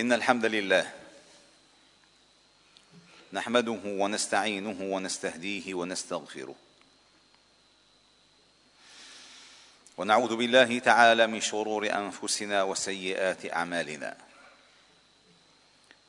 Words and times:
إن 0.00 0.12
الحمد 0.12 0.44
لله 0.44 0.92
نحمده 3.32 3.80
ونستعينه 3.84 4.76
ونستهديه 4.80 5.74
ونستغفره. 5.74 6.54
ونعوذ 9.98 10.36
بالله 10.36 10.78
تعالى 10.78 11.26
من 11.26 11.40
شرور 11.40 11.92
أنفسنا 11.92 12.62
وسيئات 12.62 13.52
أعمالنا. 13.52 14.16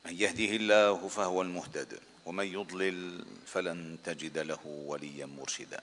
من 0.06 0.14
يهده 0.16 0.56
الله 0.56 1.08
فهو 1.08 1.42
المهتد 1.42 2.00
ومن 2.26 2.48
يضلل 2.48 3.26
فلن 3.46 3.98
تجد 4.06 4.38
له 4.38 4.66
وليا 4.66 5.26
مرشدا. 5.26 5.82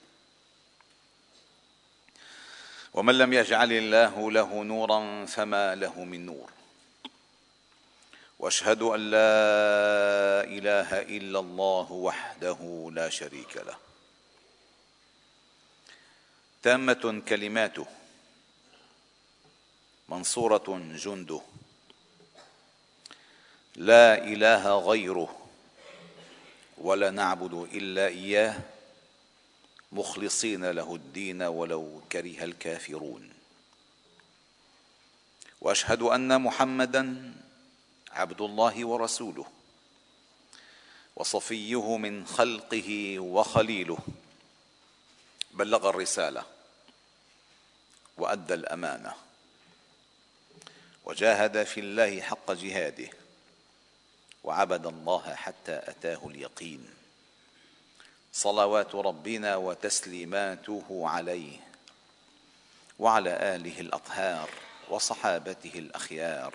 ومن 2.94 3.18
لم 3.18 3.32
يجعل 3.32 3.72
الله 3.72 4.30
له 4.30 4.64
نورا 4.64 5.26
فما 5.26 5.74
له 5.74 6.04
من 6.04 6.26
نور. 6.26 6.57
وأشهد 8.38 8.82
أن 8.82 9.00
لا 9.10 10.44
إله 10.44 11.00
إلا 11.02 11.38
الله 11.38 11.92
وحده 11.92 12.90
لا 12.92 13.08
شريك 13.08 13.56
له. 13.56 13.76
تامة 16.62 17.22
كلماته. 17.28 17.86
منصورة 20.08 20.82
جنده. 20.94 21.40
لا 23.76 24.24
إله 24.24 24.78
غيره. 24.78 25.48
ولا 26.78 27.10
نعبد 27.10 27.54
إلا 27.72 28.06
إياه. 28.06 28.60
مخلصين 29.92 30.70
له 30.70 30.94
الدين 30.94 31.42
ولو 31.42 32.02
كره 32.12 32.44
الكافرون. 32.44 33.32
وأشهد 35.60 36.02
أن 36.02 36.40
محمدا 36.42 37.34
عبد 38.18 38.40
الله 38.40 38.84
ورسوله 38.84 39.46
وصفيه 41.16 41.96
من 41.96 42.26
خلقه 42.26 43.18
وخليله. 43.18 43.98
بلغ 45.50 45.88
الرسالة 45.88 46.44
وأدى 48.16 48.54
الأمانة 48.54 49.12
وجاهد 51.04 51.64
في 51.64 51.80
الله 51.80 52.20
حق 52.20 52.52
جهاده 52.52 53.10
وعبد 54.44 54.86
الله 54.86 55.34
حتى 55.34 55.80
أتاه 55.84 56.20
اليقين. 56.26 56.90
صلوات 58.32 58.94
ربنا 58.94 59.56
وتسليماته 59.56 61.02
عليه 61.08 61.58
وعلى 62.98 63.30
آله 63.30 63.80
الأطهار 63.80 64.50
وصحابته 64.88 65.72
الأخيار. 65.74 66.54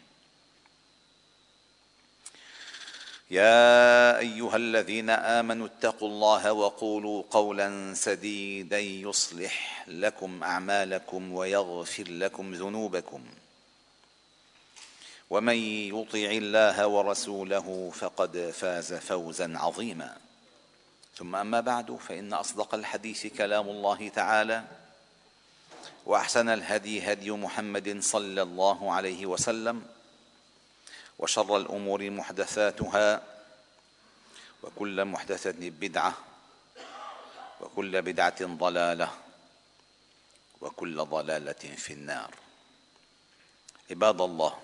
يا 3.31 4.19
أيها 4.19 4.55
الذين 4.55 5.09
آمنوا 5.09 5.67
اتقوا 5.67 6.07
الله 6.07 6.53
وقولوا 6.53 7.23
قولا 7.31 7.93
سديدا 7.93 8.79
يصلح 8.79 9.85
لكم 9.87 10.43
أعمالكم 10.43 11.31
ويغفر 11.31 12.03
لكم 12.07 12.53
ذنوبكم. 12.53 13.23
ومن 15.29 15.55
يطع 15.95 16.31
الله 16.31 16.87
ورسوله 16.87 17.91
فقد 17.95 18.53
فاز 18.53 18.93
فوزا 18.93 19.57
عظيما. 19.57 20.17
ثم 21.15 21.35
أما 21.35 21.59
بعد 21.61 21.95
فإن 22.07 22.33
أصدق 22.33 22.75
الحديث 22.75 23.27
كلام 23.27 23.69
الله 23.69 24.09
تعالى 24.09 24.63
وأحسن 26.05 26.49
الهدي 26.49 27.11
هدي 27.11 27.31
محمد 27.31 27.97
صلى 27.99 28.41
الله 28.41 28.91
عليه 28.91 29.25
وسلم 29.25 29.83
وشر 31.21 31.57
الأمور 31.57 32.09
محدثاتها 32.09 33.23
وكل 34.63 35.05
محدثة 35.05 35.69
بدعة 35.69 36.17
وكل 37.61 38.01
بدعة 38.01 38.45
ضلالة 38.45 39.17
وكل 40.61 41.05
ضلالة 41.05 41.75
في 41.77 41.93
النار. 41.93 42.35
عباد 43.91 44.21
الله 44.21 44.59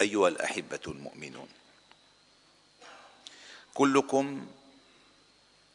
أيها 0.00 0.28
الأحبة 0.28 0.80
المؤمنون 0.86 1.48
كلكم 3.74 4.46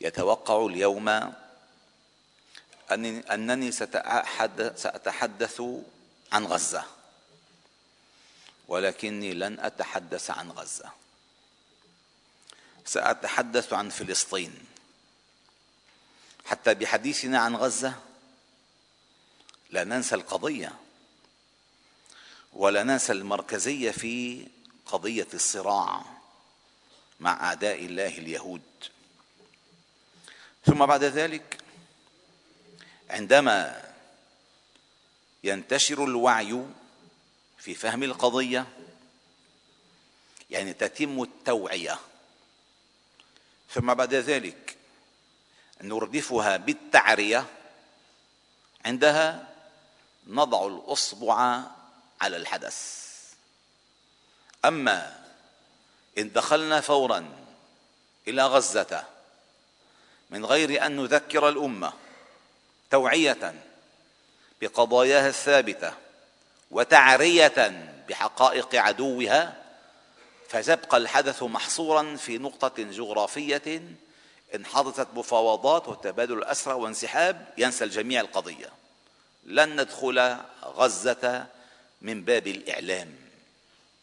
يتوقع 0.02 0.66
اليوم 0.66 1.34
انني 3.32 3.72
سأتحدث 3.72 5.62
عن 6.32 6.46
غزة. 6.46 6.86
ولكني 8.68 9.34
لن 9.34 9.60
أتحدث 9.60 10.32
عن 10.32 10.52
غزة. 10.52 10.92
سأتحدث 12.86 13.74
عن 13.74 13.90
فلسطين. 13.90 14.66
حتى 16.46 16.74
بحديثنا 16.74 17.40
عن 17.40 17.56
غزة 17.56 17.94
لا 19.70 19.84
ننسى 19.84 20.16
القضية 20.16 20.74
ولا 22.54 22.84
ننسى 22.84 23.14
المركزية 23.14 23.92
في 23.92 24.48
قضية 24.86 25.28
الصراع 25.34 26.06
مع 27.20 27.48
أعداء 27.48 27.86
الله 27.86 28.18
اليهود. 28.18 28.62
ثم 30.66 30.86
بعد 30.86 31.04
ذلك 31.04 31.58
عندما 33.10 33.84
ينتشر 35.44 36.04
الوعي 36.04 36.66
في 37.66 37.76
فهم 37.76 38.04
القضية؟ 38.04 38.66
يعني 40.50 40.74
تتم 40.74 41.22
التوعية. 41.22 42.00
ثم 43.70 43.94
بعد 43.94 44.14
ذلك 44.14 44.78
نردفها 45.82 46.58
بالتعرية 46.58 47.46
عندها 48.86 49.48
نضع 50.28 50.68
الأصبع 50.68 51.62
على 52.22 52.38
الحدث. 52.38 53.06
أما 54.66 55.26
إن 56.18 56.32
دخلنا 56.32 56.82
فورا 56.82 57.46
إلى 58.28 58.46
غزة 58.46 59.04
من 60.30 60.46
غير 60.46 60.86
أن 60.86 60.96
نذكر 60.96 61.50
الأمة 61.50 61.94
توعية 62.92 63.64
بقضاياها 64.62 65.28
الثابتة 65.28 66.05
وتعرية 66.72 67.92
بحقائق 68.10 68.76
عدوها 68.76 69.62
فيبقى 70.50 70.98
الحدث 70.98 71.44
محصورا 71.44 72.16
في 72.16 72.38
نقطة 72.38 72.84
جغرافية 72.84 73.82
إن 74.56 74.66
حدثت 74.66 75.08
مفاوضات 75.14 75.88
وتبادل 75.88 76.38
الأسرى 76.38 76.74
وانسحاب 76.74 77.54
ينسى 77.58 77.84
الجميع 77.84 78.22
القضية. 78.22 78.70
لن 79.44 79.82
ندخل 79.82 80.38
غزة 80.64 81.46
من 82.02 82.24
باب 82.24 82.48
الإعلام 82.48 83.16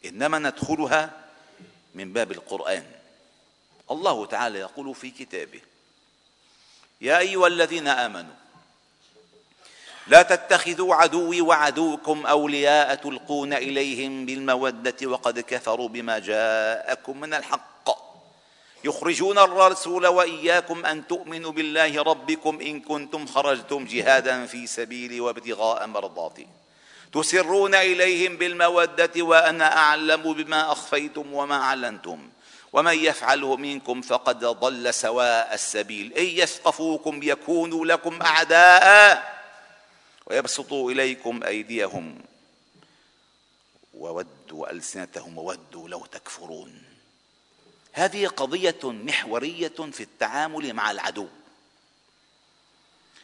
إنما 0.05 0.39
ندخلها 0.39 1.11
من 1.95 2.13
باب 2.13 2.31
القرآن. 2.31 2.85
الله 3.91 4.25
تعالى 4.25 4.59
يقول 4.59 4.95
في 4.95 5.11
كتابه 5.11 5.61
يا 7.01 7.19
أيها 7.19 7.47
الذين 7.47 7.87
آمنوا 7.87 8.33
لا 10.07 10.21
تتخذوا 10.21 10.95
عدوي 10.95 11.41
وعدوكم 11.41 12.25
أولياء 12.25 12.95
تلقون 12.95 13.53
إليهم 13.53 14.25
بالمودة 14.25 14.95
وقد 15.03 15.39
كفروا 15.39 15.89
بما 15.89 16.19
جاءكم 16.19 17.19
من 17.19 17.33
الحق. 17.33 17.89
يخرجون 18.83 19.37
الرسول 19.37 20.07
وإياكم 20.07 20.85
أن 20.85 21.07
تؤمنوا 21.07 21.51
بالله 21.51 22.03
ربكم 22.03 22.59
إن 22.61 22.79
كنتم 22.79 23.25
خرجتم 23.25 23.85
جهادا 23.85 24.45
في 24.45 24.67
سبيلي 24.67 25.19
وابتغاء 25.19 25.87
مرضاتي. 25.87 26.47
تسرون 27.13 27.75
إليهم 27.75 28.37
بالمودة 28.37 29.11
وأنا 29.17 29.77
أعلم 29.77 30.33
بما 30.33 30.71
أخفيتم 30.71 31.33
وما 31.33 31.55
أعلنتم. 31.55 32.29
ومن 32.73 32.97
يفعله 32.97 33.55
منكم 33.55 34.01
فقد 34.01 34.45
ضل 34.45 34.93
سواء 34.93 35.53
السبيل. 35.53 36.13
إن 36.13 36.25
يثقفوكم 36.25 37.19
يكونوا 37.23 37.85
لكم 37.85 38.21
أعداء. 38.21 39.32
ويبسطوا 40.25 40.91
إليكم 40.91 41.43
أيديهم 41.43 42.21
وودوا 43.93 44.71
ألسنتهم 44.71 45.37
وودوا 45.37 45.89
لو 45.89 46.05
تكفرون. 46.05 46.83
هذه 47.93 48.27
قضية 48.27 48.79
محورية 48.83 49.67
في 49.67 50.03
التعامل 50.03 50.73
مع 50.73 50.91
العدو. 50.91 51.27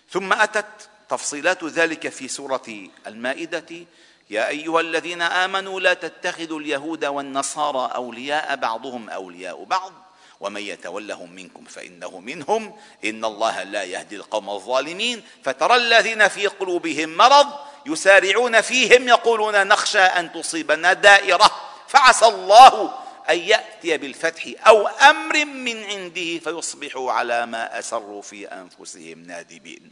ثم 0.09 0.33
أتت 0.33 0.89
تفصيلات 1.09 1.63
ذلك 1.63 2.09
في 2.09 2.27
سورة 2.27 2.89
المائدة 3.07 3.85
يا 4.29 4.47
أيها 4.47 4.81
الذين 4.81 5.21
آمنوا 5.21 5.79
لا 5.79 5.93
تتخذوا 5.93 6.59
اليهود 6.59 7.05
والنصارى 7.05 7.95
أولياء 7.95 8.55
بعضهم 8.55 9.09
أولياء 9.09 9.63
بعض. 9.63 9.93
ومن 10.39 10.61
يتولهم 10.61 11.31
منكم 11.31 11.63
فإنه 11.65 12.19
منهم. 12.19 12.77
إن 13.05 13.25
الله 13.25 13.63
لا 13.63 13.83
يهدي 13.83 14.15
القوم 14.15 14.49
الظالمين. 14.49 15.23
فترى 15.43 15.75
الذين 15.75 16.27
في 16.27 16.47
قلوبهم 16.47 17.17
مرض 17.17 17.47
يسارعون 17.85 18.61
فيهم 18.61 19.07
يقولون 19.07 19.67
نخشى 19.67 19.99
أن 19.99 20.31
تصيبنا 20.31 20.93
دائرة. 20.93 21.51
فعسى 21.87 22.25
الله 22.25 22.93
أن 23.29 23.37
يأتي 23.37 23.97
بالفتح 23.97 24.67
أو 24.67 24.87
أمر 24.87 25.45
من 25.45 25.83
عنده 25.83 26.39
فيصبحوا 26.39 27.11
على 27.11 27.45
ما 27.45 27.79
أسروا 27.79 28.21
في 28.21 28.47
أنفسهم 28.47 29.23
نادبين 29.23 29.91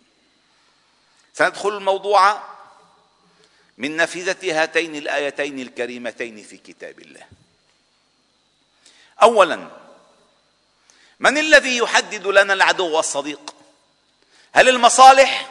سندخل 1.33 1.69
الموضوع 1.69 2.41
من 3.77 3.95
نفذه 3.97 4.63
هاتين 4.63 4.95
الآيتين 4.95 5.59
الكريمتين 5.59 6.43
في 6.43 6.57
كتاب 6.57 6.99
الله. 6.99 7.25
اولا 9.21 9.67
من 11.19 11.37
الذي 11.37 11.77
يحدد 11.77 12.27
لنا 12.27 12.53
العدو 12.53 12.95
والصديق؟ 12.95 13.53
هل 14.53 14.69
المصالح 14.69 15.47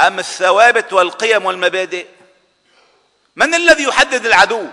أم 0.00 0.18
الثوابت 0.18 0.92
والقيم 0.92 1.46
والمبادئ؟ 1.46 2.06
من 3.36 3.54
الذي 3.54 3.82
يحدد 3.82 4.26
العدو؟ 4.26 4.66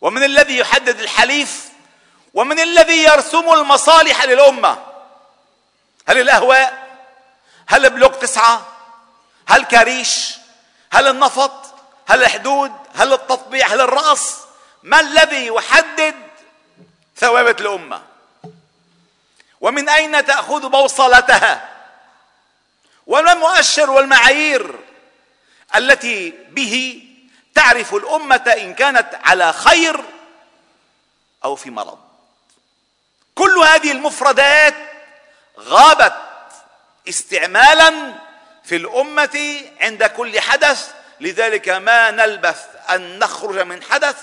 ومن 0.00 0.24
الذي 0.24 0.58
يحدد 0.58 1.00
الحليف؟ 1.00 1.68
ومن 2.34 2.60
الذي 2.60 3.02
يرسم 3.02 3.52
المصالح 3.52 4.24
للأمة؟ 4.24 4.78
هل 6.08 6.20
الأهواء؟ 6.20 6.88
هل 7.66 7.90
بلوك 7.90 8.14
تسعة؟ 8.14 8.66
هل 9.48 9.64
كريش 9.64 10.34
هل 10.92 11.06
النفط؟ 11.06 11.74
هل 12.08 12.22
الحدود؟ 12.22 12.72
هل 12.94 13.12
التطبيع؟ 13.12 13.66
هل 13.66 13.80
الرأس؟ 13.80 14.36
ما 14.82 15.00
الذي 15.00 15.46
يحدد 15.46 16.27
ثوابت 17.20 17.60
الأمة. 17.60 18.02
ومن 19.60 19.88
أين 19.88 20.26
تأخذ 20.26 20.68
بوصلتها؟ 20.68 21.68
وما 23.06 23.32
المؤشر 23.32 23.90
والمعايير 23.90 24.78
التي 25.76 26.30
به 26.30 27.04
تعرف 27.54 27.94
الأمة 27.94 28.54
إن 28.58 28.74
كانت 28.74 29.18
على 29.24 29.52
خير 29.52 30.04
أو 31.44 31.56
في 31.56 31.70
مرض؟ 31.70 31.98
كل 33.34 33.58
هذه 33.58 33.92
المفردات 33.92 34.74
غابت 35.58 36.16
استعمالا 37.08 38.14
في 38.64 38.76
الأمة 38.76 39.60
عند 39.80 40.04
كل 40.04 40.40
حدث 40.40 40.92
لذلك 41.20 41.68
ما 41.68 42.10
نلبث 42.10 42.66
أن 42.90 43.18
نخرج 43.18 43.58
من 43.58 43.82
حدث 43.82 44.16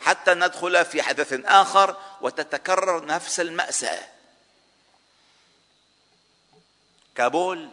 حتى 0.00 0.34
ندخل 0.34 0.84
في 0.84 1.02
حدث 1.02 1.32
آخر 1.44 1.96
وتتكرر 2.20 3.06
نفس 3.06 3.40
المأساة. 3.40 4.08
كابول 7.14 7.68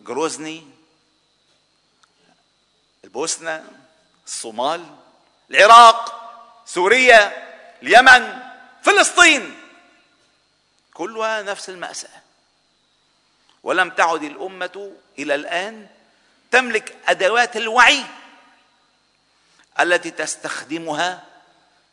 جروزني 0.00 0.68
البوسنة 3.04 3.64
الصومال 4.26 4.96
العراق 5.50 6.22
سوريا 6.66 7.48
اليمن 7.82 8.42
فلسطين 8.82 9.60
كلها 10.94 11.42
نفس 11.42 11.68
المأساة. 11.68 12.22
ولم 13.62 13.90
تعد 13.90 14.22
الأمة 14.22 14.92
إلى 15.18 15.34
الآن 15.34 15.88
تملك 16.50 16.96
أدوات 17.06 17.56
الوعي 17.56 18.04
التي 19.80 20.10
تستخدمها 20.10 21.22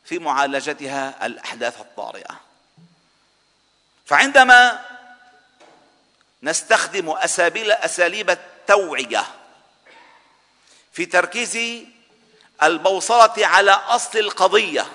في 0.06 0.20
معالجتها 0.20 1.26
الأحداث 1.26 1.82
الطارئة. 1.82 2.40
فعندما 4.06 4.86
نستخدم 6.44 7.10
أساليب 7.70 8.30
التوعية 8.30 9.26
في 10.94 11.06
تركيز 11.06 11.84
البوصلة 12.64 13.48
على 13.48 13.72
أصل 13.72 14.20
القضية 14.20 14.86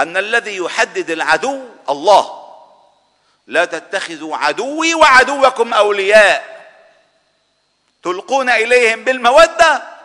أن 0.00 0.16
الذي 0.16 0.56
يحدد 0.56 1.10
العدو 1.10 1.68
الله. 1.88 2.46
لا 3.46 3.64
تتخذوا 3.64 4.36
عدوي 4.36 4.94
وعدوكم 4.94 5.74
أولياء. 5.74 6.56
تلقون 8.02 8.50
إليهم 8.50 9.04
بالمودة 9.04 9.95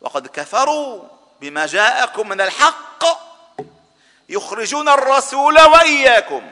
وقد 0.00 0.26
كفروا 0.26 1.02
بما 1.40 1.66
جاءكم 1.66 2.28
من 2.28 2.40
الحق 2.40 3.04
يخرجون 4.28 4.88
الرسول 4.88 5.60
وإياكم 5.60 6.50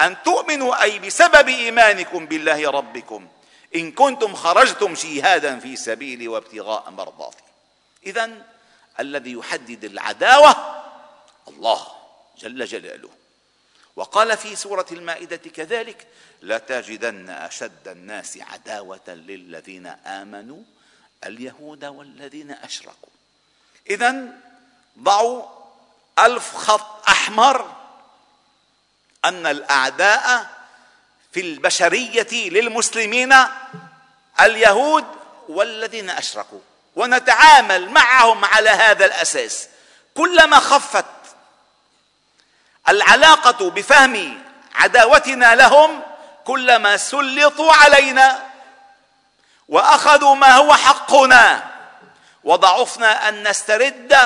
أن 0.00 0.22
تؤمنوا 0.22 0.82
أي 0.82 0.98
بسبب 0.98 1.48
إيمانكم 1.48 2.26
بالله 2.26 2.70
ربكم 2.70 3.28
إن 3.74 3.92
كنتم 3.92 4.34
خرجتم 4.34 4.94
جهادا 4.94 5.58
في 5.58 5.76
سبيلي 5.76 6.28
وابتغاء 6.28 6.90
مرضاتي. 6.90 7.42
اذا 8.06 8.30
الذي 9.00 9.32
يحدد 9.32 9.84
العداوة 9.84 10.82
الله 11.48 11.86
جل 12.38 12.64
جلاله. 12.64 13.08
وقال 13.96 14.36
في 14.36 14.56
سورة 14.56 14.86
المائدة 14.92 15.36
كذلك 15.36 16.06
لتجدن 16.42 17.30
أشد 17.30 17.88
الناس 17.88 18.38
عداوة 18.52 19.08
للذين 19.08 19.86
آمنوا 19.86 20.62
اليهود 21.26 21.84
والذين 21.84 22.50
أشركوا. 22.50 23.08
إذا 23.90 24.24
ضعوا 24.98 25.42
ألف 26.18 26.56
خط 26.56 27.08
أحمر 27.08 27.76
أن 29.24 29.46
الأعداء 29.46 30.50
في 31.32 31.40
البشرية 31.40 32.50
للمسلمين 32.50 33.34
اليهود 34.40 35.04
والذين 35.48 36.10
أشركوا. 36.10 36.60
ونتعامل 36.96 37.90
معهم 37.90 38.44
على 38.44 38.70
هذا 38.70 39.06
الأساس. 39.06 39.68
كلما 40.14 40.58
خفت 40.58 41.04
العلاقة 42.88 43.70
بفهم 43.70 44.42
عداوتنا 44.74 45.54
لهم 45.54 46.02
كلما 46.44 46.96
سلطوا 46.96 47.72
علينا 47.72 48.49
وأخذوا 49.70 50.34
ما 50.34 50.56
هو 50.56 50.74
حقنا. 50.74 51.70
وضعفنا 52.44 53.28
أن 53.28 53.48
نسترد 53.48 54.18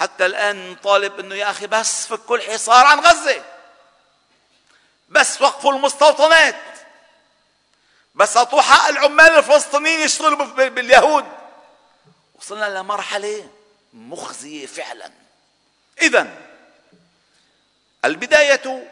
حتى 0.00 0.26
الآن 0.26 0.70
نطالب 0.70 1.20
إنه 1.20 1.34
يا 1.34 1.50
أخي 1.50 1.66
بس 1.66 2.06
فكوا 2.06 2.36
الحصار 2.36 2.86
عن 2.86 3.00
غزة. 3.00 3.44
بس 5.08 5.42
وقفوا 5.42 5.72
المستوطنات. 5.72 6.62
بس 8.14 8.36
اعطوا 8.36 8.62
حق 8.62 8.88
العمال 8.88 9.38
الفلسطينيين 9.38 10.00
يشتغلوا 10.00 10.68
باليهود. 10.68 11.24
وصلنا 12.34 12.78
لمرحلة 12.78 13.48
مخزية 13.92 14.66
فعلا. 14.66 15.10
اذا 16.02 16.28
البداية 18.04 18.88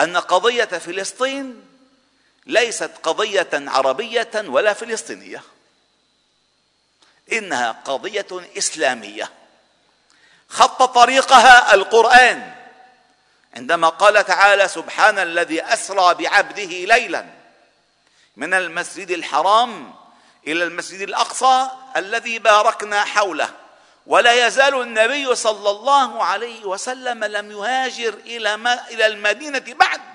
أن 0.00 0.16
قضية 0.16 0.64
فلسطين 0.64 1.71
ليست 2.46 2.90
قضية 3.02 3.48
عربية 3.52 4.30
ولا 4.34 4.72
فلسطينية. 4.72 5.42
إنها 7.32 7.72
قضية 7.72 8.26
إسلامية. 8.58 9.30
خط 10.48 10.82
طريقها 10.82 11.74
القرآن. 11.74 12.54
عندما 13.56 13.88
قال 13.88 14.24
تعالى 14.24 14.68
سبحان 14.68 15.18
الذي 15.18 15.62
أسرى 15.62 16.14
بعبده 16.14 16.64
ليلا. 16.64 17.26
من 18.36 18.54
المسجد 18.54 19.10
الحرام 19.10 19.94
إلى 20.46 20.64
المسجد 20.64 21.00
الأقصى 21.00 21.68
الذي 21.96 22.38
باركنا 22.38 23.04
حوله. 23.04 23.50
ولا 24.06 24.46
يزال 24.46 24.80
النبي 24.82 25.34
صلى 25.34 25.70
الله 25.70 26.24
عليه 26.24 26.64
وسلم 26.64 27.24
لم 27.24 27.50
يهاجر 27.50 28.14
إلى 28.14 28.56
ما 28.56 28.88
إلى 28.88 29.06
المدينة 29.06 29.64
بعد 29.66 30.11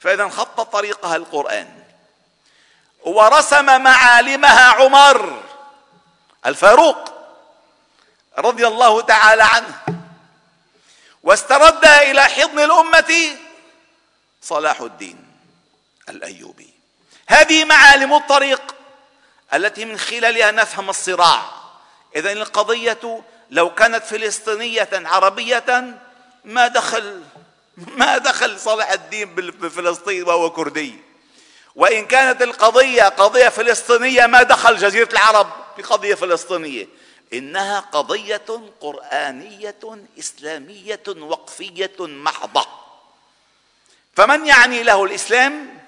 فإذا 0.00 0.28
خط 0.28 0.60
طريقها 0.60 1.16
القرآن. 1.16 1.82
ورسم 3.04 3.82
معالمها 3.82 4.64
عمر 4.64 5.42
الفاروق 6.46 7.12
رضي 8.38 8.66
الله 8.66 9.00
تعالى 9.00 9.42
عنه. 9.42 9.80
واسترد 11.22 11.84
إلى 11.84 12.24
حضن 12.24 12.58
الأمة 12.58 13.36
صلاح 14.42 14.80
الدين 14.80 15.26
الأيوبي. 16.08 16.70
هذه 17.28 17.64
معالم 17.64 18.14
الطريق 18.14 18.74
التي 19.54 19.84
من 19.84 19.98
خلالها 19.98 20.50
نفهم 20.50 20.90
الصراع. 20.90 21.42
إذا 22.16 22.32
القضية 22.32 23.24
لو 23.50 23.74
كانت 23.74 24.04
فلسطينية 24.04 24.88
عربية 24.92 25.98
ما 26.44 26.68
دخل 26.68 27.24
ما 27.96 28.18
دخل 28.18 28.60
صلاح 28.60 28.90
الدين 28.90 29.34
بفلسطين 29.34 30.22
وهو 30.22 30.50
كردي. 30.50 30.94
وإن 31.74 32.06
كانت 32.06 32.42
القضية 32.42 33.02
قضية 33.02 33.48
فلسطينية 33.48 34.26
ما 34.26 34.42
دخل 34.42 34.76
جزيرة 34.76 35.08
العرب 35.12 35.46
بقضية 35.78 36.14
فلسطينية. 36.14 36.88
إنها 37.32 37.80
قضية 37.80 38.60
قرآنية 38.80 39.98
إسلامية 40.18 41.02
وقفية 41.08 41.96
محضة. 41.98 42.66
فمن 44.16 44.46
يعني 44.46 44.82
له 44.82 45.04
الإسلام؟ 45.04 45.78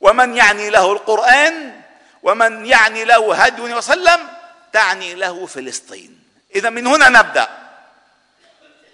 ومن 0.00 0.36
يعني 0.36 0.70
له 0.70 0.92
القرآن؟ 0.92 1.80
ومن 2.22 2.66
يعني 2.66 3.04
له 3.04 3.34
هدي 3.34 3.62
وسلم؟ 3.62 4.28
تعني 4.72 5.14
له 5.14 5.46
فلسطين. 5.46 6.20
إذا 6.54 6.70
من 6.70 6.86
هنا 6.86 7.08
نبدأ. 7.08 7.65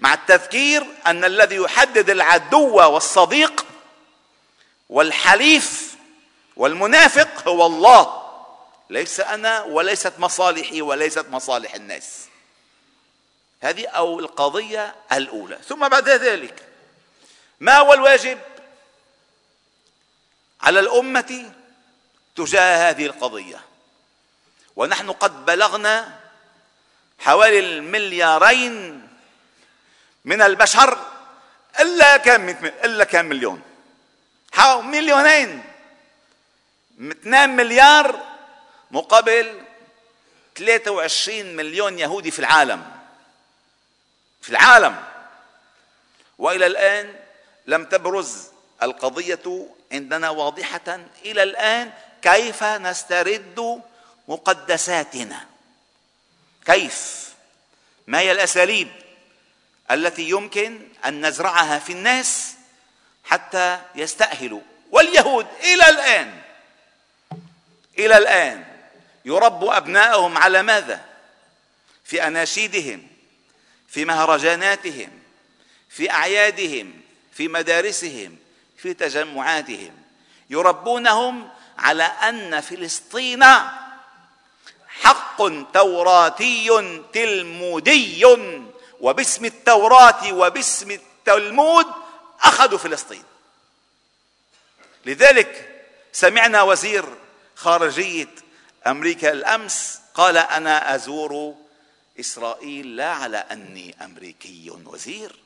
مع 0.02 0.14
التذكير 0.14 0.86
أن 1.06 1.24
الذي 1.24 1.56
يحدد 1.56 2.10
العدو 2.10 2.76
والصديق 2.76 3.66
والحليف 4.88 5.96
والمنافق 6.56 7.48
هو 7.48 7.66
الله. 7.66 8.22
ليس 8.90 9.20
أنا 9.20 9.62
وليست 9.62 10.12
مصالحي 10.18 10.82
وليست 10.82 11.26
مصالح 11.30 11.74
الناس. 11.74 12.26
هذه 13.60 13.86
أو 13.86 14.20
القضية 14.20 14.94
الأولى. 15.12 15.58
ثم 15.68 15.88
بعد 15.88 16.08
ذلك 16.08 16.68
ما 17.60 17.78
هو 17.78 17.92
الواجب 17.92 18.38
على 20.60 20.80
الأمة 20.80 21.52
تجاه 22.36 22.90
هذه 22.90 23.06
القضية؟ 23.06 23.60
ونحن 24.76 25.10
قد 25.10 25.44
بلغنا 25.46 26.20
حوالي 27.18 27.58
المليارين 27.58 28.91
من 30.24 30.42
البشر 30.42 30.98
إلا 31.80 32.16
كم 32.16 32.48
إلا 32.84 33.04
كم 33.04 33.24
مليون. 33.24 33.62
مليونين. 34.82 35.62
2 37.00 37.50
مليار 37.50 38.20
مقابل 38.90 39.60
23 40.56 41.56
مليون 41.56 41.98
يهودي 41.98 42.30
في 42.30 42.38
العالم. 42.38 42.92
في 44.42 44.50
العالم. 44.50 45.04
وإلى 46.38 46.66
الآن 46.66 47.14
لم 47.66 47.84
تبرز 47.84 48.48
القضية 48.82 49.68
عندنا 49.92 50.30
واضحة 50.30 51.00
إلى 51.24 51.42
الآن 51.42 51.92
كيف 52.22 52.64
نسترد 52.64 53.82
مقدساتنا. 54.28 55.46
كيف؟ 56.66 57.28
ما 58.06 58.18
هي 58.18 58.32
الأساليب؟ 58.32 59.01
التي 59.90 60.28
يمكن 60.30 60.88
أن 61.04 61.26
نزرعها 61.26 61.78
في 61.78 61.92
الناس 61.92 62.54
حتى 63.24 63.80
يستأهلوا. 63.94 64.60
واليهود 64.90 65.46
إلى 65.60 65.88
الآن 65.88 66.42
إلى 67.98 68.18
الآن 68.18 68.64
يربوا 69.24 69.76
ابنائهم 69.76 70.38
على 70.38 70.62
ماذا؟ 70.62 71.04
في 72.04 72.26
أناشيدهم 72.26 73.06
في 73.88 74.04
مهرجاناتهم 74.04 75.10
في 75.88 76.10
أعيادهم 76.10 77.00
في 77.32 77.48
مدارسهم 77.48 78.36
في 78.76 78.94
تجمعاتهم. 78.94 79.92
يربونهم 80.50 81.50
على 81.78 82.04
أن 82.04 82.60
فلسطين 82.60 83.44
حق 84.88 85.38
توراتي 85.72 86.68
تلمودي. 87.12 88.24
وباسم 89.02 89.44
التوراة 89.44 90.32
وباسم 90.32 90.90
التلمود 90.90 91.86
أخذوا 92.42 92.78
فلسطين. 92.78 93.24
لذلك 95.04 95.82
سمعنا 96.12 96.62
وزير 96.62 97.04
خارجية 97.56 98.28
أمريكا 98.86 99.32
الأمس 99.32 100.00
قال 100.14 100.36
أنا 100.36 100.94
أزور 100.94 101.54
إسرائيل 102.20 102.96
لا 102.96 103.12
على 103.12 103.36
أني 103.36 103.96
أمريكي 104.04 104.72
وزير 104.84 105.36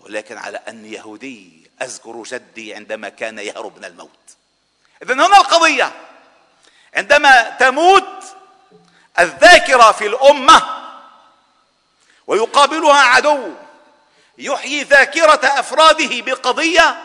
ولكن 0.00 0.38
على 0.38 0.58
أني 0.68 0.92
يهودي. 0.92 1.70
أذكر 1.82 2.22
جدي 2.22 2.74
عندما 2.74 3.08
كان 3.08 3.38
يهرب 3.38 3.78
من 3.78 3.84
الموت. 3.84 4.36
اذا 5.02 5.14
هنا 5.14 5.26
القضية. 5.26 5.92
عندما 6.94 7.50
تموت 7.50 8.22
الذاكرة 9.18 9.92
في 9.92 10.06
الأمة 10.06 10.79
ويقابلها 12.30 13.02
عدو 13.02 13.52
يحيي 14.38 14.82
ذاكرة 14.82 15.40
أفراده 15.44 16.20
بقضية 16.20 16.96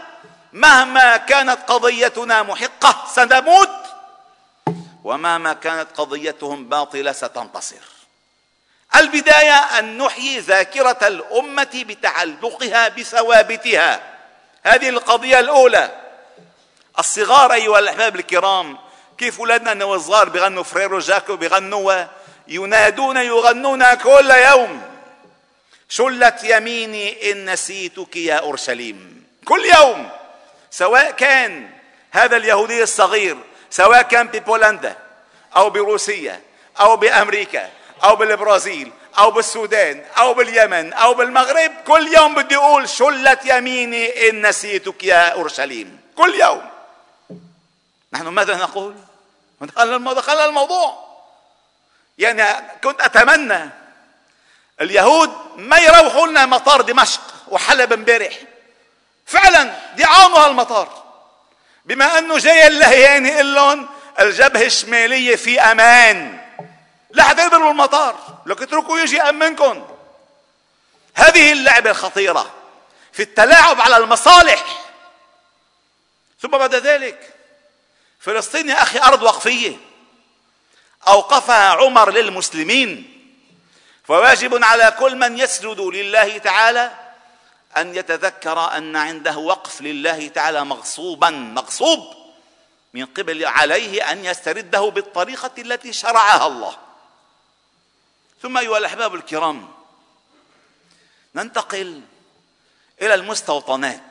مهما 0.54 1.18
كانت 1.18 1.58
قضيتنا 1.68 2.44
محقة 2.44 3.06
سنموت 3.16 3.70
ومهما 5.04 5.54
كانت 5.54 5.88
قضيتهم 5.98 6.70
باطلة 6.70 7.12
ستنتصر. 7.12 7.86
البداية 8.96 9.56
أن 9.56 9.98
نحيي 9.98 10.40
ذاكرة 10.40 11.08
الأمة 11.08 11.86
بتعلقها 11.88 12.88
بثوابتها. 12.88 14.02
هذه 14.64 14.90
القضية 14.90 15.40
الأولى. 15.40 15.92
الصغار 17.00 17.54
أيها 17.54 17.80
الأحباب 17.80 18.16
الكرام 18.16 18.78
كيف 19.18 19.40
اولادنا 19.40 19.86
الصغار 19.86 20.30
بغنوا 20.30 20.64
Frère 20.64 21.00
Jacques 21.00 21.36
بغنوا 21.36 22.06
ينادون 22.48 23.18
يغنون 23.18 23.94
كل 23.94 24.32
يوم. 24.32 24.95
شلت 25.90 26.44
يميني 26.44 27.32
إن 27.32 27.50
نسيتك 27.50 28.16
يا 28.16 28.36
أورشليم. 28.36 29.26
كل 29.46 29.66
يوم 29.66 30.10
سواء 30.72 31.12
كان 31.12 31.70
هذا 32.12 32.38
اليهودي 32.38 32.84
الصغير 32.84 33.38
سواء 33.70 34.02
كان 34.02 34.28
ببولندا 34.28 34.98
أو 35.56 35.70
بروسيا 35.70 36.42
أو 36.80 36.98
بأمريكا 36.98 37.70
أو 38.04 38.16
بالبرازيل 38.16 38.92
أو 39.18 39.32
بالسودان 39.32 40.06
أو 40.18 40.34
باليمن 40.34 40.94
أو 40.94 41.14
بالمغرب 41.14 41.72
كل 41.88 42.08
يوم 42.18 42.36
بدي 42.36 42.56
أقول 42.56 42.90
شلت 42.90 43.46
يميني 43.46 44.30
إن 44.30 44.48
نسيتك 44.48 45.04
يا 45.04 45.28
أورشليم. 45.28 46.00
كل 46.16 46.36
يوم. 46.36 46.70
نحن 48.14 48.28
ماذا 48.28 48.56
نقول؟ 48.56 48.96
دخلنا 50.14 50.46
الموضوع. 50.46 51.06
يعني 52.18 52.44
كنت 52.84 53.02
أتمنى 53.02 53.70
اليهود 54.82 55.34
ما 55.56 55.78
يروحوا 55.78 56.28
لنا 56.28 56.46
مطار 56.46 56.82
دمشق 56.82 57.22
وحلب 57.48 57.94
امبارح. 57.94 58.40
فعلا 59.26 59.80
دي 59.96 60.04
عامها 60.04 60.48
المطار. 60.48 61.04
بما 61.86 62.18
أنه 62.18 62.38
جاي 62.38 62.68
اللهيان 62.68 63.26
يقول 63.26 63.56
لهم 63.56 63.90
الجبهة 64.20 64.66
الشمالية 64.66 65.36
في 65.36 65.62
أمان. 65.62 66.40
لا 67.10 67.32
يضربوا 67.32 67.72
المطار. 67.72 68.16
لك 68.46 68.62
اتركوا 68.62 69.00
يجي 69.00 69.16
يامنكم 69.16 69.88
هذه 71.16 71.52
اللعبة 71.52 71.90
الخطيرة 71.90 72.52
في 73.14 73.22
التلاعب 73.22 73.82
على 73.82 73.98
المصالح. 73.98 74.66
ثم 76.42 76.48
بعد 76.48 76.76
ذلك 76.76 77.34
فلسطين 78.20 78.70
يا 78.70 78.84
أخي 78.84 79.00
أرض 79.00 79.24
وقفية. 79.24 79.78
أوقفها 81.08 81.70
عمر 81.70 82.12
للمسلمين. 82.12 83.15
فواجب 84.08 84.64
على 84.64 84.96
كل 85.00 85.16
من 85.16 85.38
يسجد 85.38 85.80
لله 85.80 86.38
تعالى 86.38 86.92
أن 87.78 87.96
يتذكر 87.96 88.78
أن 88.78 88.96
عنده 88.96 89.38
وقف 89.38 89.82
لله 89.82 90.28
تعالى 90.28 90.66
مغصوبا 90.66 91.30
مغصوب 91.30 92.16
من 92.94 93.06
قبل 93.06 93.46
عليه 93.46 94.12
أن 94.12 94.26
يسترده 94.26 94.80
بالطريقة 94.80 95.52
التي 95.58 95.94
شرعها 95.94 96.48
الله. 96.48 96.78
ثم 98.42 98.58
أيها 98.58 98.78
الأحباب 98.78 99.16
الكرام 99.16 99.74
ننتقل 101.36 102.02
إلى 103.02 103.14
المستوطنات. 103.14 104.02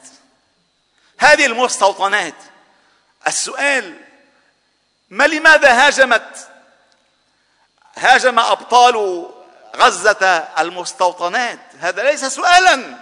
هذه 1.18 1.46
المستوطنات 1.46 2.34
السؤال 3.26 4.00
ما 5.10 5.24
لماذا 5.24 5.86
هاجمت؟ 5.86 6.48
هاجم 7.96 8.38
أبطال 8.38 9.26
غزة 9.74 10.26
المستوطنات. 10.58 11.60
هذا 11.80 12.02
ليس 12.02 12.24
سؤالا. 12.24 12.98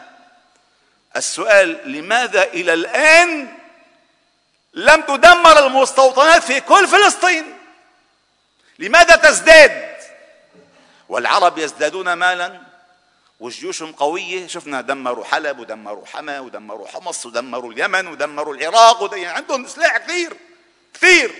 السؤال 1.16 1.92
لماذا 1.92 2.42
إلى 2.42 2.74
الآن 2.74 3.58
لم 4.74 5.00
تدمر 5.00 5.66
المستوطنات 5.66 6.42
في 6.42 6.60
كل 6.60 6.88
فلسطين؟ 6.88 7.58
لماذا 8.78 9.16
تزداد؟ 9.16 9.96
والعرب 11.08 11.58
يزدادون 11.58 12.12
مالا. 12.12 12.60
وجيوشهم 13.40 13.92
قوية. 13.92 14.46
شفنا 14.46 14.80
دمروا 14.80 15.24
حلب 15.24 15.58
ودمروا 15.58 16.06
حما 16.06 16.40
ودمروا 16.40 16.88
حمص 16.88 17.26
ودمروا 17.26 17.72
اليمن 17.72 18.06
ودمروا 18.06 18.54
العراق 18.54 19.12
يعني 19.12 19.26
عندهم 19.26 19.68
سلاح 19.68 19.96
كثير 19.96 20.36
كثير. 20.94 21.34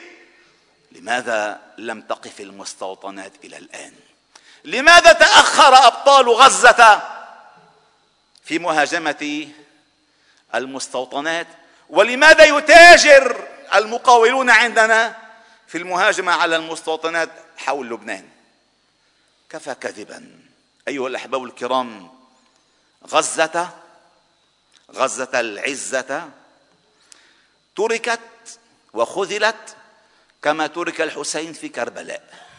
لماذا 0.93 1.61
لم 1.79 2.01
تقف 2.01 2.41
المستوطنات 2.41 3.33
إلى 3.45 3.57
الآن؟ 3.57 3.93
لماذا 4.65 5.13
تأخر 5.13 5.87
أبطال 5.87 6.29
غزة 6.29 7.03
في 8.45 8.59
مهاجمة 8.59 9.49
المستوطنات؟ 10.55 11.47
ولماذا 11.89 12.45
يتاجر 12.45 13.49
المقاولون 13.75 14.51
عندنا 14.51 15.17
في 15.67 15.79
المهاجمة 15.79 16.33
على 16.33 16.57
المستوطنات 16.57 17.31
حول 17.57 17.91
لبنان؟ 17.91 18.29
كفى 19.51 19.75
كذبا. 19.75 20.31
أيها 20.89 21.09
الأحباب 21.09 21.45
الكرام 21.45 22.11
غزة 23.07 23.71
غزة 24.93 25.41
العزة 25.41 26.31
تركت 27.77 28.21
وخذلت 28.93 29.77
كما 30.43 30.67
ترك 30.67 31.01
الحسين 31.01 31.53
في 31.53 31.69
كربلاء. 31.69 32.52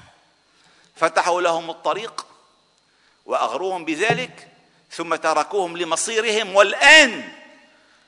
فتحوا 0.96 1.42
لهم 1.42 1.70
الطريق 1.70 2.26
وأغروهم 3.26 3.86
بذلك 3.86 4.48
ثم 4.92 5.16
تركوهم 5.16 5.78
لمصيرهم. 5.78 6.56
والآن 6.56 7.32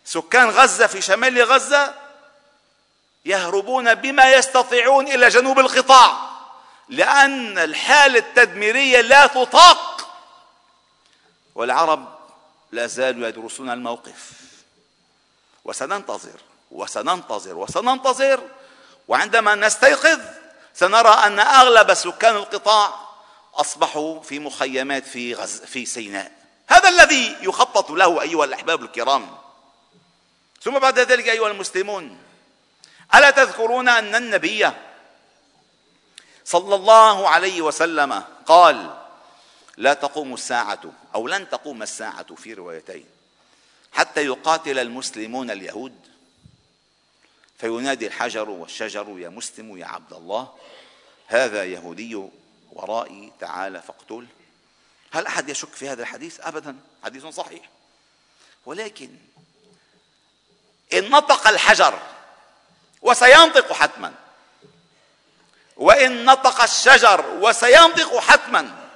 سكان 0.05 0.49
غزة 0.49 0.87
في 0.87 1.01
شمال 1.01 1.43
غزة 1.43 1.93
يهربون 3.25 3.95
بما 3.95 4.31
يستطيعون 4.31 5.07
إلى 5.07 5.27
جنوب 5.29 5.59
القطاع 5.59 6.29
لأن 6.89 7.57
الحاله 7.57 8.19
التدميرية 8.19 9.01
لا 9.01 9.27
تطاق. 9.27 10.07
والعرب 11.55 12.15
لا 12.71 12.87
زالوا 12.87 13.27
يدرسون 13.27 13.69
الموقف. 13.69 14.31
وسننتظر 15.65 16.39
وسننتظر 16.71 17.55
وسننتظر 17.55 18.43
وعندما 19.07 19.55
نستيقظ 19.55 20.19
سنرى 20.75 21.09
أن 21.09 21.39
أغلب 21.39 21.93
سكان 21.93 22.35
القطاع 22.35 22.99
أصبحوا 23.53 24.21
في 24.21 24.39
مخيمات 24.39 25.05
في 25.05 25.33
غز 25.33 25.61
في 25.61 25.85
سيناء. 25.85 26.31
هذا 26.67 26.89
الذي 26.89 27.35
يخطط 27.41 27.91
له 27.91 28.21
أيها 28.21 28.45
الأحباب 28.45 28.83
الكرام. 28.83 29.37
ثم 30.61 30.79
بعد 30.79 30.99
ذلك 30.99 31.29
أيها 31.29 31.47
المسلمون 31.47 32.17
ألا 33.15 33.31
تذكرون 33.31 33.89
أن 33.89 34.15
النبي 34.15 34.71
صلى 36.45 36.75
الله 36.75 37.29
عليه 37.29 37.61
وسلم 37.61 38.23
قال 38.45 38.95
لا 39.77 39.93
تقوم 39.93 40.33
الساعة 40.33 40.81
أو 41.15 41.27
لن 41.27 41.49
تقوم 41.49 41.83
الساعة 41.83 42.35
في 42.35 42.53
روايتين 42.53 43.05
حتى 43.93 44.25
يقاتل 44.25 44.79
المسلمون 44.79 45.51
اليهود 45.51 45.95
فينادي 47.65 48.07
الحجر 48.07 48.49
والشجر 48.49 49.19
يا 49.19 49.29
مسلم 49.29 49.77
يا 49.77 49.85
عبد 49.85 50.13
الله 50.13 50.53
هذا 51.27 51.65
يهودي 51.65 52.29
ورائي 52.71 53.31
تعالى 53.39 53.81
فاقتل. 53.81 54.27
هل 55.11 55.27
أحد 55.27 55.49
يشك 55.49 55.73
في 55.73 55.89
هذا 55.89 56.01
الحديث؟ 56.01 56.39
ابدا 56.39 56.77
حديث 57.03 57.25
صحيح. 57.25 57.69
ولكن 58.65 59.09
إن 60.93 61.09
نطق 61.09 61.47
الحجر 61.47 61.99
وسينطق 63.01 63.73
حتما 63.73 64.13
وإن 65.77 66.25
نطق 66.25 66.61
الشجر 66.61 67.25
وسينطق 67.41 68.19
حتما 68.19 68.89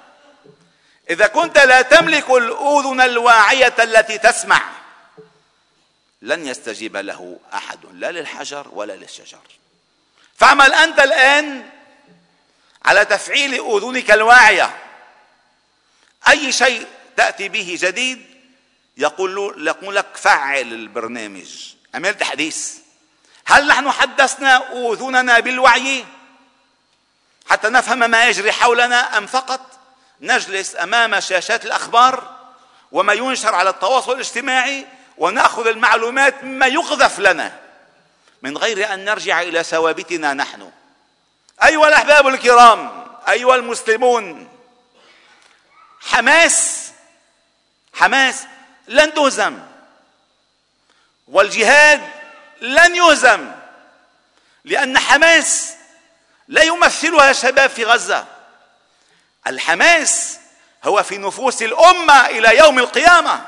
إذا 1.09 1.27
كنت 1.27 1.57
لا 1.57 1.81
تملك 1.81 2.29
الأذن 2.29 3.01
الواعية 3.01 3.75
التي 3.79 4.17
تسمع 4.17 4.78
لن 6.21 6.47
يستجيب 6.47 6.97
له 6.97 7.39
أحد 7.53 7.79
لا 7.93 8.11
للحجر 8.11 8.67
ولا 8.71 8.93
للشجر. 8.93 9.41
فاعمل 10.35 10.73
أنت 10.73 10.99
الآن 10.99 11.69
على 12.85 13.05
تفعيل 13.05 13.53
أذنك 13.53 14.11
الواعية. 14.11 14.77
أي 16.29 16.51
شيء 16.51 16.87
تأتي 17.17 17.49
به 17.49 17.77
جديد 17.81 18.25
يقول 18.97 19.67
يقول 19.67 19.95
لك 19.95 20.07
فعل 20.15 20.61
البرنامج. 20.73 21.73
اعمل 21.95 22.17
تحديث 22.17 22.77
هل 23.45 23.67
نحن 23.67 23.91
حدثنا 23.91 24.73
أذننا 24.73 25.39
بالوعي؟ 25.39 26.05
حتى 27.49 27.69
نفهم 27.69 28.11
ما 28.11 28.27
يجري 28.27 28.51
حولنا 28.51 29.17
أم 29.17 29.27
فقط؟ 29.27 29.79
نجلس 30.21 30.75
أمام 30.75 31.19
شاشات 31.19 31.65
الأخبار 31.65 32.39
وما 32.91 33.13
ينشر 33.13 33.55
على 33.55 33.69
التواصل 33.69 34.11
الاجتماعي 34.11 34.85
وناخذ 35.19 35.67
المعلومات 35.67 36.43
مما 36.43 36.67
يقذف 36.67 37.19
لنا. 37.19 37.59
من 38.41 38.57
غير 38.57 38.93
أن 38.93 39.05
نرجع 39.05 39.41
إلى 39.41 39.63
ثوابتنا 39.63 40.33
نحن. 40.33 40.71
أيها 41.63 41.87
الأحباب 41.87 42.27
الكرام 42.27 43.07
أيها 43.29 43.55
المسلمون 43.55 44.49
حماس 46.01 46.91
حماس 47.93 48.43
لن 48.87 49.13
تهزم. 49.13 49.59
والجهاد 51.27 52.09
لن 52.61 52.95
يهزم 52.95 53.51
لأن 54.63 54.99
حماس 54.99 55.73
لا 56.47 56.63
يمثلها 56.63 57.33
شباب 57.33 57.69
في 57.69 57.85
غزة. 57.85 58.25
الحماس 59.47 60.37
هو 60.83 61.03
في 61.03 61.17
نفوس 61.17 61.63
الأمة 61.63 62.25
إلى 62.25 62.57
يوم 62.57 62.79
القيامة. 62.79 63.45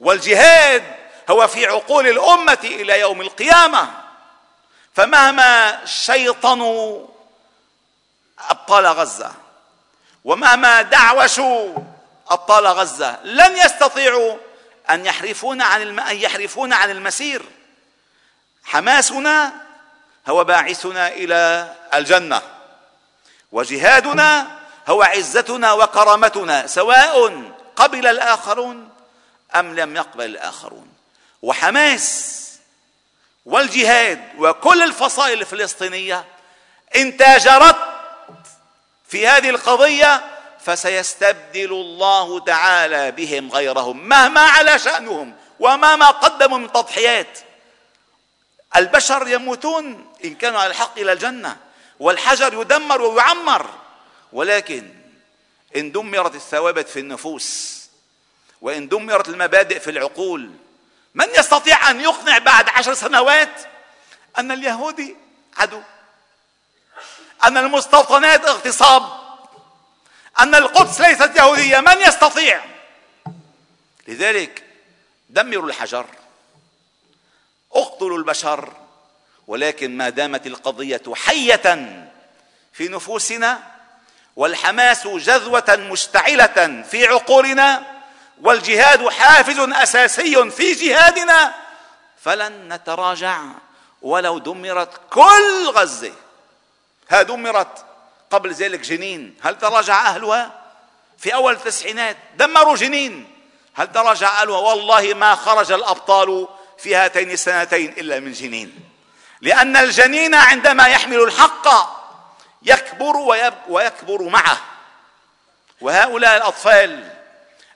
والجهاد 0.00 0.82
هو 1.30 1.46
في 1.48 1.66
عقول 1.66 2.08
الأمة 2.08 2.58
إلى 2.64 3.00
يوم 3.00 3.20
القيامة. 3.20 3.90
فمهما 4.94 5.80
شيطنوا 5.86 7.06
أبطال 8.48 8.86
غزة 8.86 9.32
ومهما 10.24 10.82
دعوشوا 10.82 11.74
أبطال 12.28 12.66
غزة 12.66 13.18
لن 13.24 13.56
يستطيعوا 13.56 14.36
أن 14.90 15.06
يحرفون 15.06 15.62
عن 15.62 15.82
الم... 15.82 16.00
أن 16.00 16.16
يحرفون 16.16 16.72
عن 16.72 16.90
المسير. 16.90 17.42
حماسنا 18.64 19.52
هو 20.28 20.44
باعثنا 20.44 21.08
إلى 21.08 21.72
الجنة 21.94 22.42
وجهادنا 23.52 24.46
هو 24.88 25.02
عزتنا 25.02 25.72
وكرامتنا 25.72 26.66
سواء 26.66 27.42
قبل 27.76 28.06
الآخرون 28.06 28.88
أم 29.54 29.80
لم 29.80 29.96
يقبل 29.96 30.24
الآخرون. 30.24 30.88
وحماس 31.42 32.36
والجهاد 33.46 34.28
وكل 34.38 34.82
الفصائل 34.82 35.40
الفلسطينية 35.40 36.24
إن 36.96 37.16
تاجرت 37.16 37.76
في 39.08 39.28
هذه 39.28 39.50
القضية 39.50 40.24
فسيستبدل 40.64 41.72
الله 41.72 42.40
تعالى 42.40 43.10
بهم 43.10 43.50
غيرهم 43.52 44.08
مهما 44.08 44.40
على 44.40 44.78
شأنهم 44.78 45.34
ومهما 45.60 46.06
قدموا 46.06 46.58
من 46.58 46.72
تضحيات. 46.72 47.38
البشر 48.76 49.28
يموتون 49.28 50.12
إن 50.24 50.34
كانوا 50.34 50.60
على 50.60 50.70
الحق 50.70 50.98
إلى 50.98 51.12
الجنة 51.12 51.56
والحجر 52.00 52.60
يدمر 52.60 53.02
ويعمر 53.02 53.70
ولكن 54.32 54.90
إن 55.76 55.92
دمرت 55.92 56.34
الثوابت 56.34 56.88
في 56.88 57.00
النفوس 57.00 57.79
وإن 58.60 58.88
دمرت 58.88 59.28
المبادئ 59.28 59.80
في 59.80 59.90
العقول 59.90 60.50
من 61.14 61.26
يستطيع 61.38 61.90
أن 61.90 62.00
يقنع 62.00 62.38
بعد 62.38 62.68
عشر 62.68 62.94
سنوات 62.94 63.60
أن 64.38 64.52
اليهودي 64.52 65.16
عدو؟ 65.56 65.82
أن 67.44 67.56
المستوطنات 67.56 68.44
اغتصاب؟ 68.44 69.02
أن 70.40 70.54
القدس 70.54 71.00
ليست 71.00 71.36
يهودية؟ 71.36 71.80
من 71.80 72.00
يستطيع؟ 72.00 72.64
لذلك 74.08 74.64
دمروا 75.30 75.68
الحجر. 75.68 76.06
أقتلوا 77.72 78.18
البشر. 78.18 78.72
ولكن 79.46 79.96
ما 79.96 80.08
دامت 80.08 80.46
القضية 80.46 81.02
حية 81.14 82.06
في 82.72 82.88
نفوسنا 82.88 83.62
والحماس 84.36 85.06
جذوة 85.06 85.76
مشتعلة 85.90 86.82
في 86.90 87.06
عقولنا 87.06 87.99
والجهاد 88.42 89.08
حافز 89.08 89.58
أساسي 89.58 90.50
في 90.50 90.72
جهادنا 90.72 91.54
فلن 92.22 92.72
نتراجع 92.72 93.40
ولو 94.02 94.38
دمرت 94.38 95.00
كل 95.10 95.70
غزة. 95.74 96.12
ها 97.10 97.22
دمرت 97.22 97.84
قبل 98.30 98.52
ذلك 98.52 98.80
جنين. 98.80 99.36
هل 99.42 99.58
تراجع 99.58 100.06
أهلها؟ 100.06 100.52
في 101.18 101.34
أول 101.34 101.52
التسعينات 101.52 102.16
دمروا 102.36 102.76
جنين. 102.76 103.36
هل 103.74 103.92
تراجع 103.92 104.42
أهلها؟ 104.42 104.58
والله 104.58 105.14
ما 105.14 105.34
خرج 105.34 105.72
الأبطال 105.72 106.48
في 106.78 106.94
هاتين 106.94 107.30
السنتين 107.30 107.92
إلا 107.98 108.20
من 108.20 108.32
جنين. 108.32 108.80
لأن 109.40 109.76
الجنين 109.76 110.34
عندما 110.34 110.86
يحمل 110.86 111.20
الحق 111.20 111.68
يكبر 112.62 113.16
ويكبر 113.68 114.22
معه. 114.22 114.60
وهؤلاء 115.80 116.36
الأطفال 116.36 117.09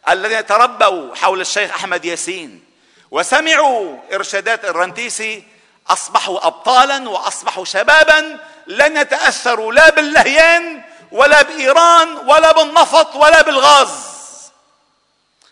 الذين 0.08 0.46
تربوا 0.46 1.14
حول 1.14 1.40
الشيخ 1.40 1.70
أحمد 1.70 2.04
ياسين 2.04 2.64
وسمعوا 3.10 3.98
إرشادات 4.12 4.64
الرنتيسي 4.64 5.44
أصبحوا 5.88 6.46
ابطالا 6.46 7.08
وأصبحوا 7.08 7.64
شبابا 7.64 8.38
لن 8.66 8.96
يتأثروا 8.96 9.72
لا 9.72 9.90
باللهيان 9.90 10.82
ولا 11.12 11.42
بإيران 11.42 12.16
ولا 12.16 12.52
بالنفط 12.52 13.16
ولا 13.16 13.42
بالغاز. 13.42 13.90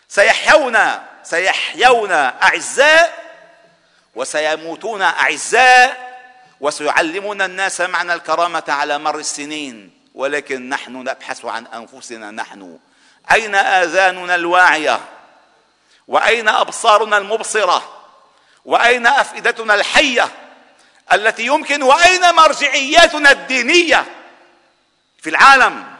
سيحيون 0.09 0.79
سيحيون 1.23 2.11
أعزاء 2.11 3.23
وسيموتون 4.15 5.01
أعزاء 5.01 6.13
وسيعلمون 6.61 7.41
الناس 7.41 7.81
معنى 7.81 8.13
الكرامة 8.13 8.63
على 8.67 8.97
مر 8.97 9.19
السنين 9.19 9.91
ولكن 10.15 10.69
نحن 10.69 10.93
نبحث 10.95 11.45
عن 11.45 11.65
أنفسنا 11.67 12.31
نحن. 12.31 12.79
أين 13.31 13.55
آذاننا 13.55 14.35
الواعية؟ 14.35 14.99
وأين 16.07 16.49
أبصارنا 16.49 17.17
المبصرة؟ 17.17 18.03
وأين 18.65 19.07
أفئدتنا 19.07 19.75
الحية 19.75 20.31
التي 21.13 21.45
يمكن 21.45 21.83
وأين 21.83 22.35
مرجعياتنا 22.35 23.31
الدينية 23.31 24.05
في 25.21 25.29
العالم 25.29 25.95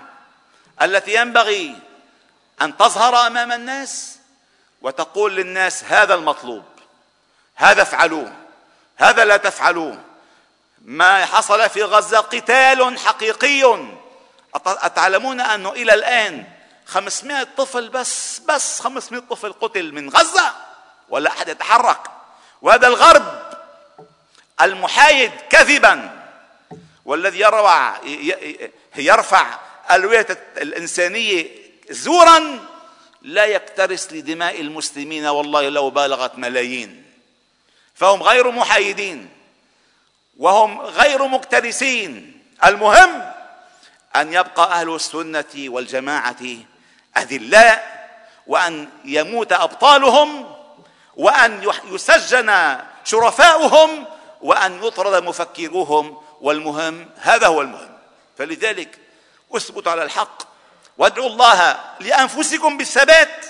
التي 0.82 1.16
ينبغي 1.16 1.76
أن 2.62 2.78
تظهر 2.78 3.28
أمام 3.28 3.52
الناس 3.52 4.18
وتقول 4.82 5.36
للناس 5.36 5.84
هذا 5.84 6.14
المطلوب 6.14 6.64
هذا 7.56 7.82
افعلوه 7.82 8.34
هذا 8.98 9.26
لا 9.26 9.38
تفعلوه. 9.38 9.98
ما 10.82 11.26
حصل 11.26 11.70
في 11.70 11.84
غزة 11.84 12.20
قتال 12.20 13.00
حقيقي. 13.00 13.80
أتعلمون 14.56 15.42
أنه 15.42 15.70
إلى 15.70 15.94
الآن 15.94 16.53
500 16.86 17.48
طفل 17.58 17.90
بس 17.90 18.40
بس 18.40 18.80
500 18.80 19.22
طفل 19.30 19.54
قتل 19.54 19.92
من 19.94 20.10
غزة 20.10 20.54
ولا 21.10 21.30
أحد 21.30 21.48
يتحرك. 21.48 22.00
وهذا 22.62 22.88
الغرب 22.88 23.54
المحايد 24.62 25.32
كذبا. 25.50 26.24
والذي 27.06 27.40
يروع 27.40 28.02
يرفع 28.96 29.60
ألوية 29.92 30.28
الإنسانية 30.58 31.48
زورا 31.90 32.60
لا 33.22 33.46
يكترث 33.46 34.14
لدماء 34.14 34.62
المسلمين 34.62 35.26
والله 35.26 35.70
لو 35.70 35.90
بالغت 35.90 36.38
ملايين. 36.38 37.04
فهم 37.96 38.24
غير 38.24 38.52
محايدين 38.52 39.30
وهم 40.38 40.82
غير 40.82 41.28
مكترثين. 41.28 42.42
المهم 42.66 43.34
أن 44.16 44.34
يبقى 44.34 44.72
أهل 44.82 44.96
السنة 44.96 45.54
والجماعة 45.56 46.44
أذلاء 47.18 47.94
وأن 48.48 48.90
يموت 49.06 49.54
أبطالهم 49.54 50.56
وأن 51.16 51.72
يسجن 51.86 52.80
شرفاؤهم 53.04 54.06
وأن 54.42 54.84
يطرد 54.84 55.24
مفكروهم 55.24 56.18
والمهم 56.42 57.10
هذا 57.16 57.48
هو 57.48 57.62
المهم. 57.62 57.98
فلذلك 58.38 59.00
اثبتوا 59.56 59.92
على 59.92 60.04
الحق. 60.04 60.44
وادعوا 60.98 61.30
الله 61.30 61.80
لأنفسكم 62.00 62.78
بالثبات. 62.78 63.46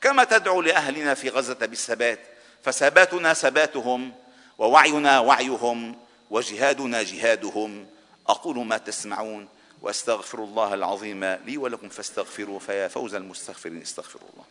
كما 0.00 0.24
تدعو 0.24 0.62
لأهلنا 0.62 1.14
في 1.14 1.28
غزه 1.28 1.54
بالثبات. 1.54 2.20
فثباتنا 2.64 3.34
ثباتهم 3.34 4.12
ووعينا 4.58 5.20
وعيهم 5.20 5.96
وجهادنا 6.30 7.02
جهادهم. 7.02 7.86
أقول 8.28 8.66
ما 8.66 8.78
تسمعون. 8.78 9.48
واستغفر 9.84 10.44
الله 10.44 10.74
العظيم 10.74 11.24
لي 11.24 11.56
ولكم 11.56 11.88
فاستغفروا 11.88 12.58
فيا 12.58 12.88
فوز 12.88 13.14
المستغفرين. 13.14 13.82
استغفروا 13.82 14.28
الله. 14.32 14.44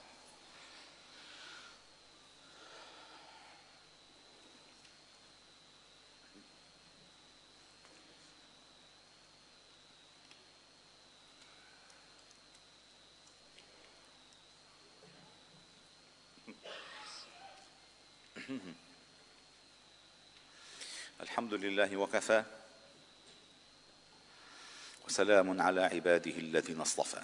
الحمد 21.21 21.53
لله 21.53 21.97
وكفى. 21.97 22.43
وسلام 25.13 25.62
على 25.62 25.84
عباده 25.84 26.32
الذين 26.32 26.82
اصطفى. 26.82 27.21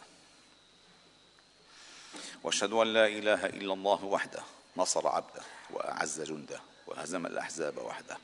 وأشهد 2.43 2.73
أن 2.73 2.93
لا 2.93 3.07
إله 3.07 3.45
إلا 3.45 3.73
الله 3.73 4.03
وحده 4.05 4.43
نصر 4.77 5.07
عبده 5.07 5.41
وأعز 5.69 6.21
جنده 6.21 6.61
وهزم 6.87 7.25
الأحزاب 7.25 7.77
وحده. 7.77 8.17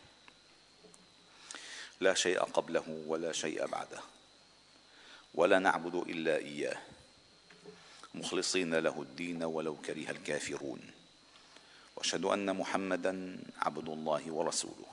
لا 2.00 2.14
شيء 2.14 2.40
قبله 2.40 3.04
ولا 3.08 3.32
شيء 3.32 3.66
بعده. 3.66 4.00
ولا 5.34 5.60
نعبد 5.60 5.96
إلا 5.96 6.38
إياه. 6.38 6.78
مخلصين 8.16 8.76
له 8.76 9.02
الدين 9.02 9.44
ولو 9.44 9.76
كره 9.76 10.12
الكافرون. 10.12 10.92
وأشهد 11.96 12.26
أن 12.26 12.56
محمدا 12.56 13.40
عبد 13.58 13.90
الله 13.90 14.32
ورسوله. 14.32 14.86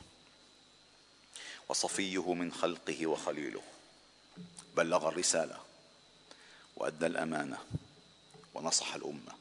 وصفيه 1.68 2.34
من 2.34 2.52
خلقه 2.52 3.06
وخليله. 3.06 3.62
بلغ 4.76 5.08
الرسالة 5.08 5.58
وادى 6.76 7.06
الأمانة 7.06 7.58
ونصح 8.54 8.94
الأمة 8.94 9.32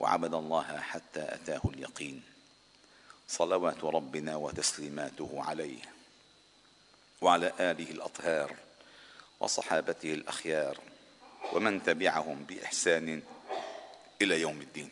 وعبد 0.00 0.34
الله 0.34 0.80
حتى 0.80 1.34
أتاه 1.34 1.60
اليقين 1.64 2.22
صلوات 3.28 3.84
ربنا 3.84 4.36
وتسليماته 4.36 5.30
عليه 5.36 5.82
وعلى 7.20 7.52
آله 7.60 7.90
الأطهار 7.90 8.56
وصحابته 9.40 10.14
الأخيار 10.14 10.78
ومن 11.52 11.82
تبعهم 11.82 12.44
بإحسان 12.44 13.22
إلى 14.22 14.40
يوم 14.40 14.60
الدين. 14.60 14.90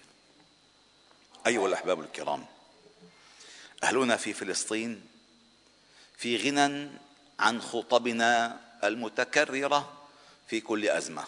أيها 1.47 1.67
الأحباب 1.67 2.01
الكرام 2.01 2.47
أهلنا 3.83 4.17
في 4.17 4.33
فلسطين 4.33 5.07
في 6.17 6.37
غنى 6.37 6.91
عن 7.39 7.63
خطبنا 7.63 8.61
المتكررة 8.85 9.93
في 10.49 10.61
كل 10.61 10.89
أزمة. 10.89 11.25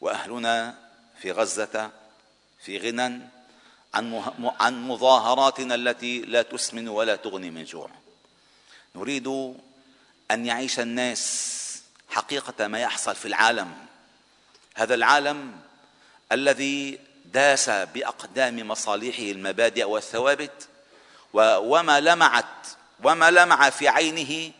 وأهلنا 0.00 0.74
في 1.20 1.32
غزة 1.32 1.90
في 2.64 2.78
غنى 2.78 3.20
عن 3.94 4.22
عن 4.60 4.88
مظاهراتنا 4.88 5.74
التي 5.74 6.20
لا 6.20 6.42
تسمن 6.42 6.88
ولا 6.88 7.16
تغني 7.16 7.50
من 7.50 7.64
جوع. 7.64 7.90
نريد 8.94 9.26
أن 10.30 10.46
يعيش 10.46 10.80
الناس 10.80 11.82
حقيقة 12.10 12.66
ما 12.66 12.80
يحصل 12.80 13.14
في 13.14 13.28
العالم. 13.28 13.74
هذا 14.74 14.94
العالم 14.94 15.60
الذي 16.32 16.98
داس 17.24 17.70
بأقدام 17.70 18.68
مصالحه 18.68 19.22
المبادئ 19.22 19.84
والثوابت 19.84 20.68
وما 21.34 22.00
لمعت 22.00 22.66
وما 23.04 23.30
لمع 23.30 23.70
في 23.70 23.88
عينه 23.88 24.52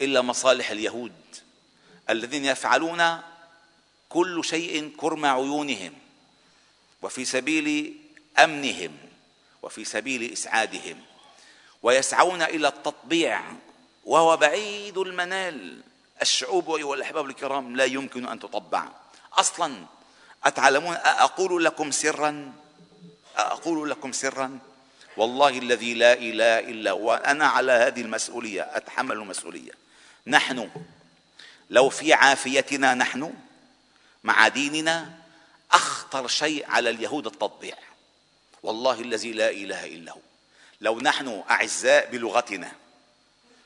إلا 0.00 0.22
مصالح 0.22 0.70
اليهود 0.70 1.12
الذين 2.10 2.44
يفعلون 2.44 3.20
كل 4.08 4.44
شيء 4.44 4.92
كرم 4.96 5.26
عيونهم 5.26 5.92
وفي 7.02 7.24
سبيل 7.24 7.96
أمنهم 8.38 8.96
وفي 9.62 9.84
سبيل 9.84 10.32
إسعادهم 10.32 11.00
ويسعون 11.82 12.42
إلى 12.42 12.68
التطبيع 12.68 13.42
وهو 14.04 14.36
بعيد 14.36 14.98
المنال. 14.98 15.82
الشعوب 16.22 16.70
أيها 16.70 16.94
الأحباب 16.94 17.26
الكرام 17.26 17.76
لا 17.76 17.84
يمكن 17.84 18.28
أن 18.28 18.38
تطبع. 18.40 18.88
أصلا 19.32 19.74
أتعلمون 20.44 20.96
أقول 21.04 21.64
لكم 21.64 21.90
سرا 21.90 22.52
أقول 23.36 23.90
لكم 23.90 24.12
سرا 24.12 24.58
والله 25.16 25.58
الذي 25.58 25.94
لا 25.94 26.12
إله 26.12 26.58
إلا 26.58 26.90
هو 26.90 27.14
أنا 27.14 27.46
على 27.46 27.72
هذه 27.72 28.00
المسؤولية 28.00 28.62
أتحمل 28.62 29.16
المسؤولية. 29.16 29.83
نحن 30.26 30.70
لو 31.70 31.88
في 31.88 32.12
عافيتنا 32.12 32.94
نحن 32.94 33.34
مع 34.24 34.48
ديننا 34.48 35.18
أخطر 35.72 36.28
شيء 36.28 36.70
على 36.70 36.90
اليهود 36.90 37.26
التطبيع. 37.26 37.76
والله 38.62 39.00
الذي 39.00 39.32
لا 39.32 39.50
إله 39.50 39.86
إلا 39.86 40.12
هو. 40.12 40.20
لو 40.80 41.00
نحن 41.00 41.42
أعزاء 41.50 42.10
بلغتنا 42.10 42.72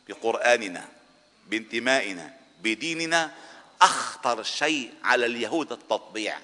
بقرآننا 0.09 0.88
بانتمائنا 1.47 2.35
بديننا 2.62 3.35
أخطر 3.83 4.42
شيء 4.42 4.94
على 5.05 5.27
اليهود 5.27 5.73
التطبيع. 5.73 6.38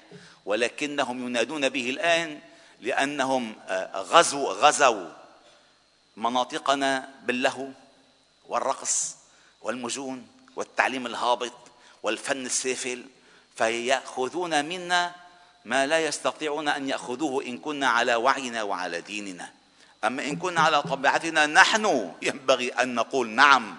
ولكنهم 0.45 1.27
ينادون 1.27 1.69
به 1.69 1.89
الآن 1.89 2.39
لأنهم 2.81 3.55
آه، 3.67 4.01
غزوا 4.01 4.53
غزوا 4.53 5.09
مناطقنا 6.17 7.09
باللهو 7.23 7.67
والرقص. 8.47 9.15
والمجون 9.65 10.27
والتعليم 10.55 11.05
الهابط 11.05 11.53
والفن 12.03 12.45
السافل 12.45 13.03
فيأخذون 13.55 14.65
منا 14.65 15.15
ما 15.65 15.87
لا 15.87 15.99
يستطيعون 15.99 16.67
أن 16.67 16.89
يأخذوه 16.89 17.43
إن 17.43 17.57
كنا 17.57 17.87
على 17.87 18.15
وعينا 18.15 18.63
وعلى 18.63 19.01
ديننا. 19.01 19.51
أما 20.03 20.23
إن 20.23 20.35
كنا 20.35 20.61
على 20.61 20.81
طبيعتنا 20.81 21.45
نحن 21.45 22.13
ينبغي 22.21 22.69
أن 22.69 22.95
نقول 22.95 23.29
نعم 23.29 23.77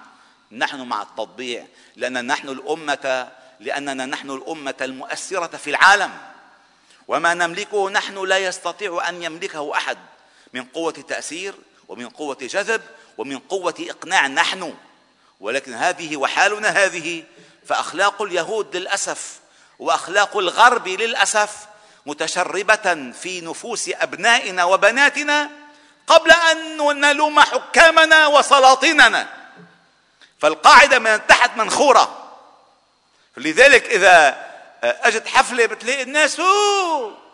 نحن 0.52 0.80
مع 0.80 1.02
التطبيع 1.02 1.66
لأن 1.96 2.26
نحن 2.26 2.48
الأمة 2.48 3.28
لأننا 3.60 4.06
نحن 4.06 4.30
الأمة 4.30 4.74
المؤثرة 4.80 5.56
في 5.56 5.70
العالم. 5.70 6.18
وما 7.08 7.34
نملكه 7.34 7.90
نحن 7.90 8.24
لا 8.24 8.38
يستطيع 8.38 9.08
أن 9.08 9.22
يملكه 9.22 9.76
أحد 9.76 9.98
من 10.52 10.64
قوة 10.64 10.92
تأثير 10.92 11.54
ومن 11.88 12.08
قوة 12.08 12.38
جذب 12.40 12.82
ومن 13.18 13.38
قوة 13.38 13.74
إقناع 13.80 14.26
نحن. 14.26 14.74
ولكن 15.40 15.74
هذه 15.74 16.16
وحالنا 16.16 16.68
هذه 16.68 17.24
فأخلاق 17.66 18.22
اليهود 18.22 18.76
للأسف 18.76 19.40
وأخلاق 19.78 20.36
الغرب 20.36 20.88
للأسف 20.88 21.50
متشربة 22.06 23.12
في 23.22 23.40
نفوس 23.40 23.90
أبنائنا 23.94 24.64
وبناتنا 24.64 25.50
قبل 26.06 26.30
أن 26.30 27.00
نلوم 27.00 27.40
حكامنا 27.40 28.26
وسلاطيننا. 28.26 29.28
فالقاعدة 30.40 30.98
من 30.98 31.26
تحت 31.26 31.56
منخورة. 31.56 32.32
لذلك 33.36 33.84
إذا 33.84 34.46
أجت 34.82 35.26
حفلة 35.28 35.66
بتلاقي 35.66 36.02
الناس 36.02 36.40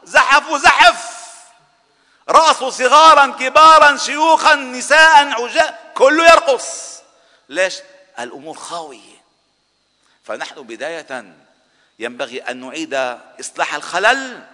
زحف 0.04 1.22
رأسوا 2.28 2.70
صغارا 2.70 3.26
كبارا 3.26 3.96
شيوخا 3.96 4.54
نساء 4.54 5.42
عجاء 5.42 5.92
كله 5.94 6.24
يرقص. 6.24 6.92
ليش؟ 7.48 7.74
الأمور 8.20 8.54
خاوية. 8.54 9.22
فنحن 10.24 10.62
بداية 10.62 11.34
ينبغي 11.98 12.40
أن 12.40 12.56
نعيد 12.56 12.94
إصلاح 13.40 13.74
الخلل 13.74 14.46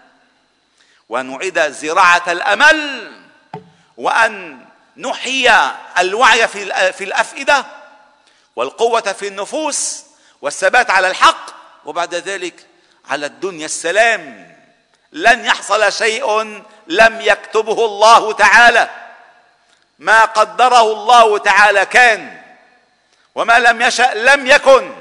ونعيد 1.09 1.69
زراعة 1.69 2.33
الأمل 2.33 3.13
وأن 3.97 4.67
نحيي 4.97 5.51
الوعي 5.99 6.49
في 6.93 7.05
الأفئدة 7.05 7.67
والقوة 8.57 9.01
في 9.01 9.29
النفوس 9.29 10.05
والثبات 10.43 10.91
على 10.91 11.11
الحق 11.11 11.51
وبعد 11.85 12.15
ذلك 12.15 12.67
على 13.09 13.27
الدنيا 13.27 13.65
السلام. 13.65 14.57
لن 15.13 15.45
يحصل 15.45 15.93
شيء 15.93 16.43
لم 16.87 17.21
يكتبه 17.21 17.85
الله 17.85 18.33
تعالى. 18.33 18.91
ما 19.99 20.25
قدره 20.25 20.93
الله 20.93 21.39
تعالى 21.39 21.87
كان. 21.87 22.38
وما 23.39 23.59
لم 23.59 23.83
يشأ 23.83 24.11
لم 24.15 24.47
يكن. 24.47 24.95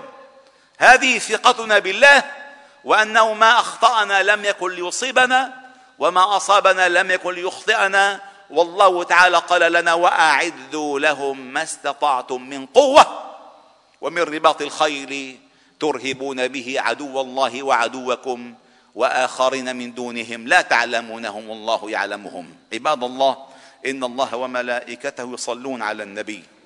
هذه 0.77 1.19
ثقتنا 1.19 1.79
بالله 1.79 2.23
وأنه 2.83 3.33
ما 3.33 3.59
أخطأنا 3.59 4.23
لم 4.23 4.45
يكن 4.45 4.71
ليصيبنا 4.71 5.53
وما 5.99 6.37
أصابنا 6.37 6.89
لم 6.89 7.11
يكن 7.11 7.33
ليخطئنا. 7.33 8.19
والله 8.49 9.03
تعالى 9.03 9.37
قال 9.37 9.71
لنا 9.73 9.93
وأعدوا 9.93 10.99
لهم 10.99 11.53
ما 11.53 11.63
استطعتم 11.63 12.41
من 12.41 12.65
قوة 12.65 13.23
ومن 14.01 14.21
رباط 14.21 14.61
الخيل 14.61 15.39
ترهبون 15.79 16.47
به 16.47 16.75
عدو 16.77 17.21
الله 17.21 17.63
وعدوكم 17.63 18.53
وآخرين 18.95 19.75
من 19.75 19.93
دونهم 19.93 20.47
لا 20.47 20.61
تعلمونهم 20.61 21.49
والله 21.49 21.91
يعلمهم. 21.91 22.55
عباد 22.73 23.03
الله 23.03 23.37
إن 23.85 24.03
الله 24.03 24.35
وملائكته 24.35 25.33
يصلون 25.33 25.81
على 25.81 26.03
النبي. 26.03 26.56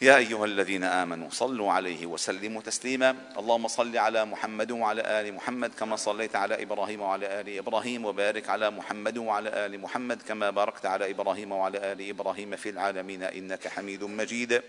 يا 0.00 0.16
أيها 0.16 0.44
الذين 0.44 0.84
آمنوا 0.84 1.28
صلوا 1.30 1.72
عليه 1.72 2.06
وسلموا 2.06 2.62
تسليما. 2.62 3.16
اللهم 3.38 3.68
صل 3.68 3.96
على 3.96 4.24
محمد 4.24 4.70
وعلى 4.70 5.02
آل 5.20 5.34
محمد 5.34 5.74
كما 5.74 5.96
صليت 5.96 6.36
على 6.36 6.62
إبراهيم 6.62 7.00
وعلى 7.00 7.40
آل 7.40 7.58
إبراهيم 7.58 8.04
وبارك 8.04 8.48
على 8.48 8.70
محمد 8.70 9.18
وعلى 9.18 9.66
آل 9.66 9.80
محمد 9.80 10.22
كما 10.22 10.50
باركت 10.50 10.86
على 10.86 11.10
إبراهيم 11.10 11.52
وعلى 11.52 11.92
آل 11.92 12.08
إبراهيم 12.08 12.56
في 12.56 12.68
العالمين. 12.68 13.22
إنك 13.22 13.68
حميد 13.68 14.04
مجيد. 14.04 14.62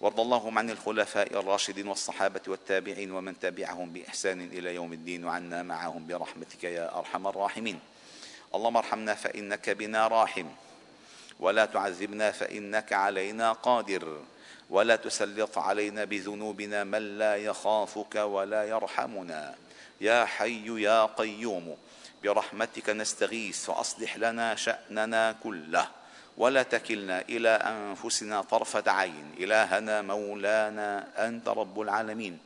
وارض 0.00 0.20
اللهم 0.20 0.58
عن 0.58 0.70
الخلفاء 0.70 1.38
الراشدين 1.38 1.88
والصحابة 1.88 2.40
والتابعين 2.48 3.10
ومن 3.12 3.38
تبعهم 3.38 3.90
بإحسان 3.92 4.40
إلى 4.40 4.74
يوم 4.74 4.92
الدين 4.92 5.24
وعنا 5.24 5.62
معهم 5.62 6.06
برحمتك 6.06 6.64
يا 6.64 6.98
أرحم 6.98 7.26
الراحمين. 7.26 7.78
اللهم 8.54 8.76
ارحمنا 8.76 9.14
فإنك 9.14 9.70
بنا 9.70 10.08
راحم. 10.08 10.46
ولا 11.40 11.64
تعذبنا 11.64 12.30
فإنك 12.30 12.92
علينا 12.92 13.52
قادر. 13.52 14.22
ولا 14.70 14.96
تسلط 14.96 15.58
علينا 15.58 16.04
بذنوبنا 16.04 16.84
من 16.84 17.18
لا 17.18 17.36
يخافك 17.36 18.14
ولا 18.14 18.64
يرحمنا. 18.64 19.54
يا 20.00 20.24
حي 20.24 20.82
يا 20.82 21.04
قيوم 21.04 21.76
برحمتك 22.24 22.90
نستغيث 22.90 23.64
فأصلح 23.64 24.16
لنا 24.16 24.54
شأننا 24.54 25.36
كله. 25.42 25.86
ولا 26.36 26.62
تكلنا 26.62 27.20
إلى 27.20 27.48
أنفسنا 27.48 28.42
طرفة 28.42 28.90
عين. 28.90 29.34
إلهنا 29.38 30.02
مولانا 30.02 31.06
أنت 31.18 31.48
رب 31.48 31.80
العالمين. 31.80 32.38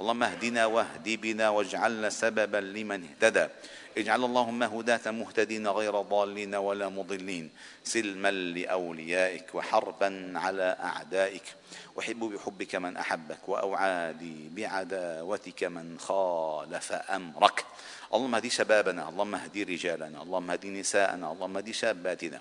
اللهم 0.00 0.22
اهدنا 0.22 0.66
واهد 0.66 1.08
بنا 1.20 1.48
واجعلنا 1.48 2.10
سببا 2.10 2.56
لمن 2.56 3.04
اهتدى. 3.04 3.46
اجعل 3.96 4.24
اللهم 4.24 4.62
هداة 4.62 5.10
مهتدين 5.10 5.68
غير 5.68 6.00
ضالين 6.00 6.54
ولا 6.54 6.88
مضلين. 6.88 7.50
سلما 7.84 8.30
لأوليائك 8.30 9.54
وحربا 9.54 10.32
على 10.34 10.76
أعدائك. 10.82 11.42
أحب 11.98 12.20
بحبك 12.20 12.74
من 12.74 12.96
أحبك 12.96 13.48
وأوعادي 13.48 14.48
بعداوتك 14.48 15.64
من 15.64 15.98
خالف 15.98 16.92
أمرك. 16.92 17.64
اللهم 18.14 18.34
اهدي 18.34 18.50
شبابنا 18.50 19.08
اللهم 19.08 19.34
اهدي 19.34 19.62
رجالنا 19.62 20.22
اللهم 20.22 20.50
اهدي 20.50 20.70
نساءنا 20.70 21.32
اللهم 21.32 21.56
اهدي 21.56 21.72
شاباتنا. 21.72 22.40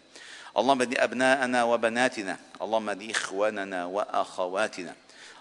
اللهم 0.57 0.81
اهد 0.81 0.97
أبناءنا 0.97 1.63
وبناتنا. 1.63 2.37
اللهم 2.61 2.89
اهد 2.89 3.09
إخواننا 3.09 3.85
وأخواتنا. 3.85 4.95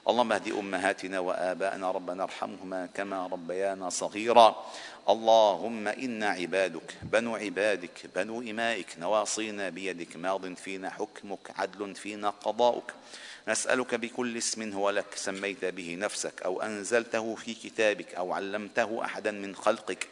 اللهم 0.09 0.33
اهد 0.33 0.49
أمهاتنا 0.49 1.19
واباءنا 1.21 1.91
ربنا 1.91 2.23
ارحمهما 2.23 2.87
كما 2.87 3.27
ربيانا 3.27 3.91
صغيرا. 3.91 4.65
اللهم 5.09 5.89
إنا 5.89 6.29
عبادك 6.29 6.95
بنو 7.03 7.37
عبادك 7.37 8.11
بنو 8.17 8.41
إمائك 8.41 8.87
نواصينا 8.99 9.69
بيدك 9.69 10.17
ماض 10.17 10.55
فينا 10.55 10.91
حكمك 10.91 11.39
عدل 11.59 11.95
فينا 11.95 12.31
قضاؤك. 12.31 12.95
نسألك 13.49 13.95
بكل 13.95 14.37
اسم 14.37 14.73
هو 14.73 14.91
لك 14.91 15.15
سميت 15.15 15.65
به 15.65 15.95
نفسك 15.95 16.43
أو 16.43 16.63
أنزلته 16.63 17.35
في 17.35 17.55
كتابك 17.55 18.15
أو 18.15 18.33
علمته 18.33 19.05
أحدا 19.05 19.31
من 19.31 19.55
خلقك 19.55 20.09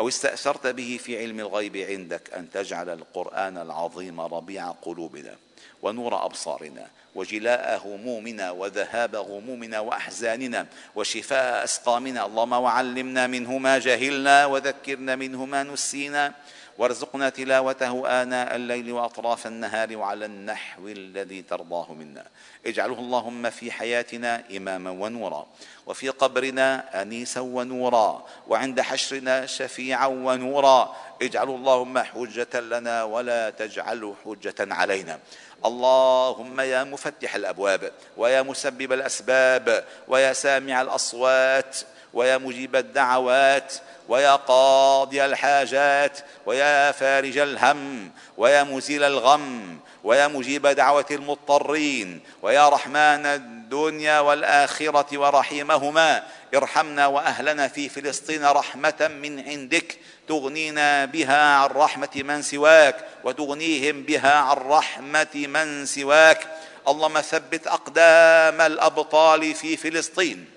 أو 0.00 0.08
استأثرت 0.08 0.66
به 0.66 0.98
في 1.02 1.18
علم 1.18 1.40
الغيب 1.40 1.76
عندك 1.76 2.34
أن 2.34 2.50
تجعل 2.50 2.90
القرآن 2.90 3.58
العظيم 3.58 4.20
ربيع 4.20 4.70
قلوبنا. 4.70 5.36
ونور 5.84 6.24
أبصارنا 6.24 6.86
وجلاء 7.14 7.80
همومنا 7.84 8.50
وذهاب 8.50 9.16
غمومنا 9.16 9.78
وأحزاننا 9.80 10.66
وشفاء 10.96 11.64
أسقامنا. 11.64 12.26
اللهم 12.26 12.52
وعلمنا 12.52 13.26
منه 13.26 13.58
ما 13.58 13.78
جهلنا 13.78 14.46
وذكرنا 14.46 15.16
منه 15.16 15.44
ما 15.44 15.62
نسينا. 15.62 16.32
وارزقنا 16.78 17.28
تلاوته 17.28 18.22
آناء 18.22 18.56
الليل 18.56 18.92
وأطراف 18.92 19.46
النهار 19.46 19.96
وعلى 19.96 20.24
النحو 20.24 20.88
الذي 20.88 21.42
ترضاه 21.42 21.92
منا. 21.92 22.26
اجعله 22.66 22.98
اللهم 22.98 23.50
في 23.50 23.72
حياتنا 23.72 24.44
إماما 24.56 24.90
ونورا 24.90 25.46
وفي 25.86 26.08
قبرنا 26.08 27.02
أنيسا 27.02 27.40
ونورا 27.40 28.26
وعند 28.48 28.80
حشرنا 28.80 29.46
شفيعا 29.46 30.06
ونورا. 30.06 30.96
اجعله 31.22 31.54
اللهم 31.54 31.98
حجة 31.98 32.60
لنا 32.60 33.04
ولا 33.04 33.50
تجعله 33.50 34.14
حجة 34.24 34.54
علينا. 34.60 35.18
اللهم 35.64 36.60
يا 36.60 36.84
مفتح 36.84 37.34
الأبواب 37.34 37.92
ويا 38.16 38.42
مسبب 38.42 38.92
الأسباب 38.92 39.84
ويا 40.08 40.32
سامع 40.32 40.82
الأصوات 40.82 41.76
ويا 42.14 42.38
مجيب 42.38 42.76
الدعوات 42.76 43.74
ويا 44.08 44.36
قاضي 44.36 45.24
الحاجات 45.24 46.18
ويا 46.46 46.92
فارج 46.92 47.38
الهم 47.38 48.10
ويا 48.36 48.62
مزيل 48.62 49.02
الغم 49.02 49.78
ويا 50.04 50.28
مجيب 50.28 50.66
دعوة 50.66 51.06
المضطرين 51.10 52.20
ويا 52.42 52.68
رحمن 52.68 53.26
الدنيا 53.26 54.20
والآخرة 54.20 55.18
ورحيمهما. 55.18 56.22
ارحمنا 56.54 57.06
وأهلنا 57.06 57.68
في 57.68 57.88
فلسطين 57.88 58.44
رحمة 58.44 59.10
من 59.22 59.48
عندك. 59.48 59.98
تغنينا 60.28 61.04
بها 61.04 61.54
عن 61.56 61.68
رحمة 61.68 62.08
من 62.14 62.42
سواك 62.42 62.96
وتغنيهم 63.24 64.02
بها 64.02 64.34
عن 64.34 64.56
رحمة 64.56 65.34
من 65.34 65.86
سواك. 65.86 66.40
اللهم 66.88 67.20
ثبت 67.20 67.66
أقدام 67.66 68.60
الأبطال 68.60 69.54
في 69.54 69.76
فلسطين. 69.76 70.53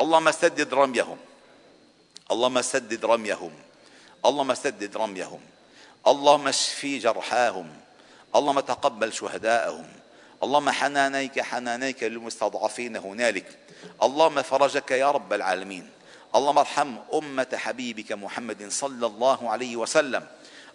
اللهم 0.00 0.30
سدد 0.30 0.74
رميهم. 0.74 1.18
اللهم 2.30 2.62
سدد 2.62 3.04
رميهم. 3.04 3.52
اللهم 4.26 4.54
سدد 4.54 4.96
رميهم. 4.96 5.40
اللهم 6.06 6.48
اشفي 6.48 6.98
جرحاهم. 6.98 7.68
اللهم 8.36 8.60
تقبل 8.60 9.12
شهداءهم. 9.12 9.86
اللهم 10.42 10.70
حنانيك 10.70 11.40
حنانيك 11.40 12.02
للمستضعفين 12.02 12.96
هنالك. 12.96 13.58
اللهم 14.02 14.42
فرجك 14.42 14.90
يا 14.90 15.10
رب 15.10 15.32
العالمين. 15.32 15.90
اللهم 16.34 16.58
ارحم 16.58 16.96
أمة 17.14 17.52
حبيبك 17.54 18.12
محمد 18.12 18.68
صلى 18.68 19.06
الله 19.06 19.50
عليه 19.50 19.76
وسلم. 19.76 20.26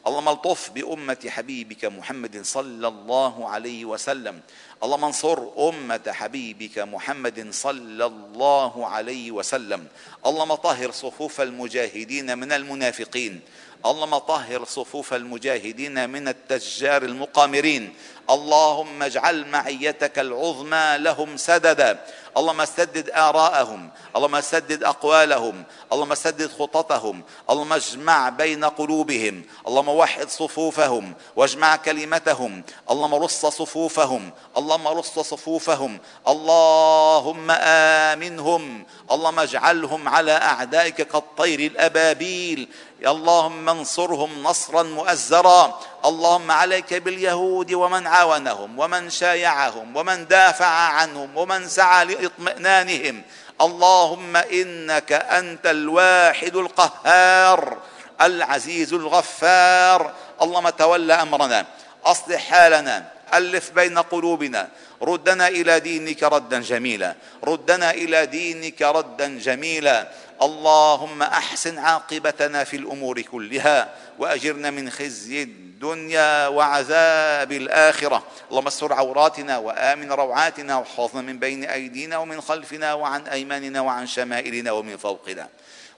اللهم 0.07 0.29
الطف 0.29 0.69
بأمة 0.69 1.17
حبيبك 1.27 1.85
محمد 1.85 2.41
صلى 2.41 2.87
الله 2.87 3.49
عليه 3.49 3.85
وسلم. 3.85 4.41
اللهم 4.83 5.05
انصر 5.05 5.39
أمة 5.69 6.05
حبيبك 6.07 6.79
محمد 6.79 7.47
صلى 7.51 8.05
الله 8.05 8.87
عليه 8.87 9.31
وسلم. 9.31 9.87
اللهم 10.25 10.53
طهر 10.55 10.91
صفوف 10.91 11.41
المجاهدين 11.41 12.37
من 12.37 12.51
المنافقين. 12.51 13.39
اللهم 13.85 14.17
طهر 14.17 14.65
صفوف 14.65 15.13
المجاهدين 15.13 16.09
من 16.09 16.27
التجار 16.27 17.03
المقامرين. 17.03 17.93
اللهم 18.29 19.03
اجعل 19.03 19.45
معيتك 19.47 20.19
العظمى 20.19 20.97
لهم 20.97 21.37
سددا. 21.37 22.05
اللهم 22.37 22.65
سدد 22.65 23.09
آراءهم. 23.09 23.89
اللهم 24.15 24.41
سدد 24.41 24.83
أقوالهم. 24.83 25.63
اللهم 25.93 26.15
سدد 26.15 26.51
خططهم. 26.59 27.21
اللهم 27.49 27.73
اجمع 27.73 28.29
بين 28.29 28.65
قلوبهم. 28.65 29.43
اللهم 29.67 29.89
وحد 29.89 30.29
صفوفهم. 30.29 31.13
واجمع 31.35 31.75
كلمتهم. 31.75 32.63
اللهم 32.91 33.15
رص 33.15 33.45
صفوفهم. 33.45 34.31
اللهم 34.57 34.87
رص 34.87 35.19
صفوفهم. 35.19 35.99
اللهم 36.27 37.51
آمنهم. 37.51 38.85
اللهم 39.11 39.39
اجعلهم 39.39 40.09
على 40.09 40.31
أعدائك 40.31 41.01
كالطير 41.01 41.59
الأبابيل. 41.59 42.67
اللهم 43.05 43.69
انصرهم 43.69 44.43
نصرا 44.43 44.83
مؤزرا. 44.83 45.79
اللهم 46.05 46.51
عليك 46.51 46.93
باليهود 46.93 47.73
ومن 47.73 48.07
عاونهم 48.07 48.79
ومن 48.79 49.09
شايعهم 49.09 49.95
ومن 49.95 50.27
دافع 50.27 50.65
عنهم 50.65 51.37
ومن 51.37 51.69
سعى 51.69 52.05
لإطمئنانهم. 52.05 53.21
اللهم 53.61 54.37
إنك 54.37 55.11
أنت 55.11 55.65
الواحد 55.65 56.55
القهار 56.55 57.77
العزيز 58.21 58.93
الغفار. 58.93 60.13
اللهم 60.41 60.69
تول 60.69 61.11
أمرنا 61.11 61.65
أصلح 62.05 62.49
حالنا 62.49 63.05
ألف 63.37 63.71
بين 63.71 63.97
قلوبنا. 63.97 64.69
ردنا 65.01 65.47
إلى 65.47 65.79
دينك 65.79 66.23
ردا 66.23 66.61
جميلا. 66.61 67.15
ردنا 67.43 67.91
إلى 67.91 68.25
دينك 68.25 68.81
ردا 68.81 69.37
جميلا. 69.39 70.07
اللهم 70.41 71.23
أحسن 71.23 71.77
عاقبتنا 71.77 72.63
في 72.63 72.77
الأمور 72.77 73.21
كلها 73.21 73.93
وأجرنا 74.19 74.71
من 74.71 74.89
خزي 74.89 75.43
الدنيا 75.43 76.47
وعذاب 76.47 77.51
الآخرة. 77.51 78.23
اللهم 78.49 78.67
استر 78.67 78.93
عوراتنا 78.93 79.57
وآمن 79.57 80.11
روعاتنا 80.11 80.77
واحفظنا 80.77 81.21
من 81.21 81.39
بين 81.39 81.63
أيدينا 81.63 82.17
ومن 82.17 82.41
خلفنا 82.41 82.93
وعن 82.93 83.27
أيماننا 83.27 83.81
وعن 83.81 84.07
شمائلنا 84.07 84.71
ومن 84.71 84.97
فوقنا. 84.97 85.49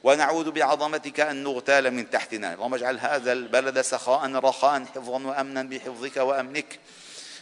ونعوذ 0.03 0.51
بعظمتك 0.51 1.19
أن 1.19 1.43
نغتال 1.43 1.91
من 1.91 2.09
تحتنا. 2.09 2.53
اللهم 2.53 2.73
اجعل 2.73 2.99
هذا 2.99 3.31
البلد 3.31 3.81
سخاء 3.81 4.31
رخاء 4.31 4.85
حفظا 4.95 5.27
وامنا 5.27 5.63
بحفظك 5.63 6.17
وأمنك. 6.17 6.79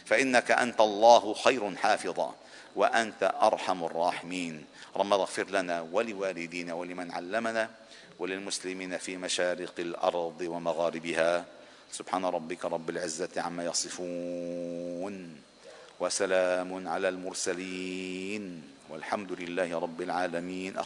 فإنك 0.04 0.50
أنت 0.50 0.80
الله 0.80 1.34
خير 1.34 1.76
حافظا 1.76 2.34
وأنت 2.76 3.34
أرحم 3.42 3.84
الراحمين. 3.84 4.64
اللهم 4.94 5.12
اغفر 5.12 5.50
لنا 5.50 5.80
ولوالدينا 5.92 6.74
ولمن 6.74 7.10
علمنا 7.10 7.70
وللمسلمين 8.18 8.96
في 8.98 9.16
مشارق 9.16 9.74
الأرض 9.78 10.40
ومغاربها. 10.40 11.44
سبحان 11.92 12.24
ربك 12.24 12.64
رب 12.64 12.90
العزة 12.90 13.30
عما 13.36 13.64
يصفون 13.64 15.40
وسلام 16.00 16.88
على 16.88 17.08
المرسلين. 17.08 18.62
والحمد 18.90 19.32
لله 19.32 19.78
رب 19.78 20.02
العالمين. 20.02 20.76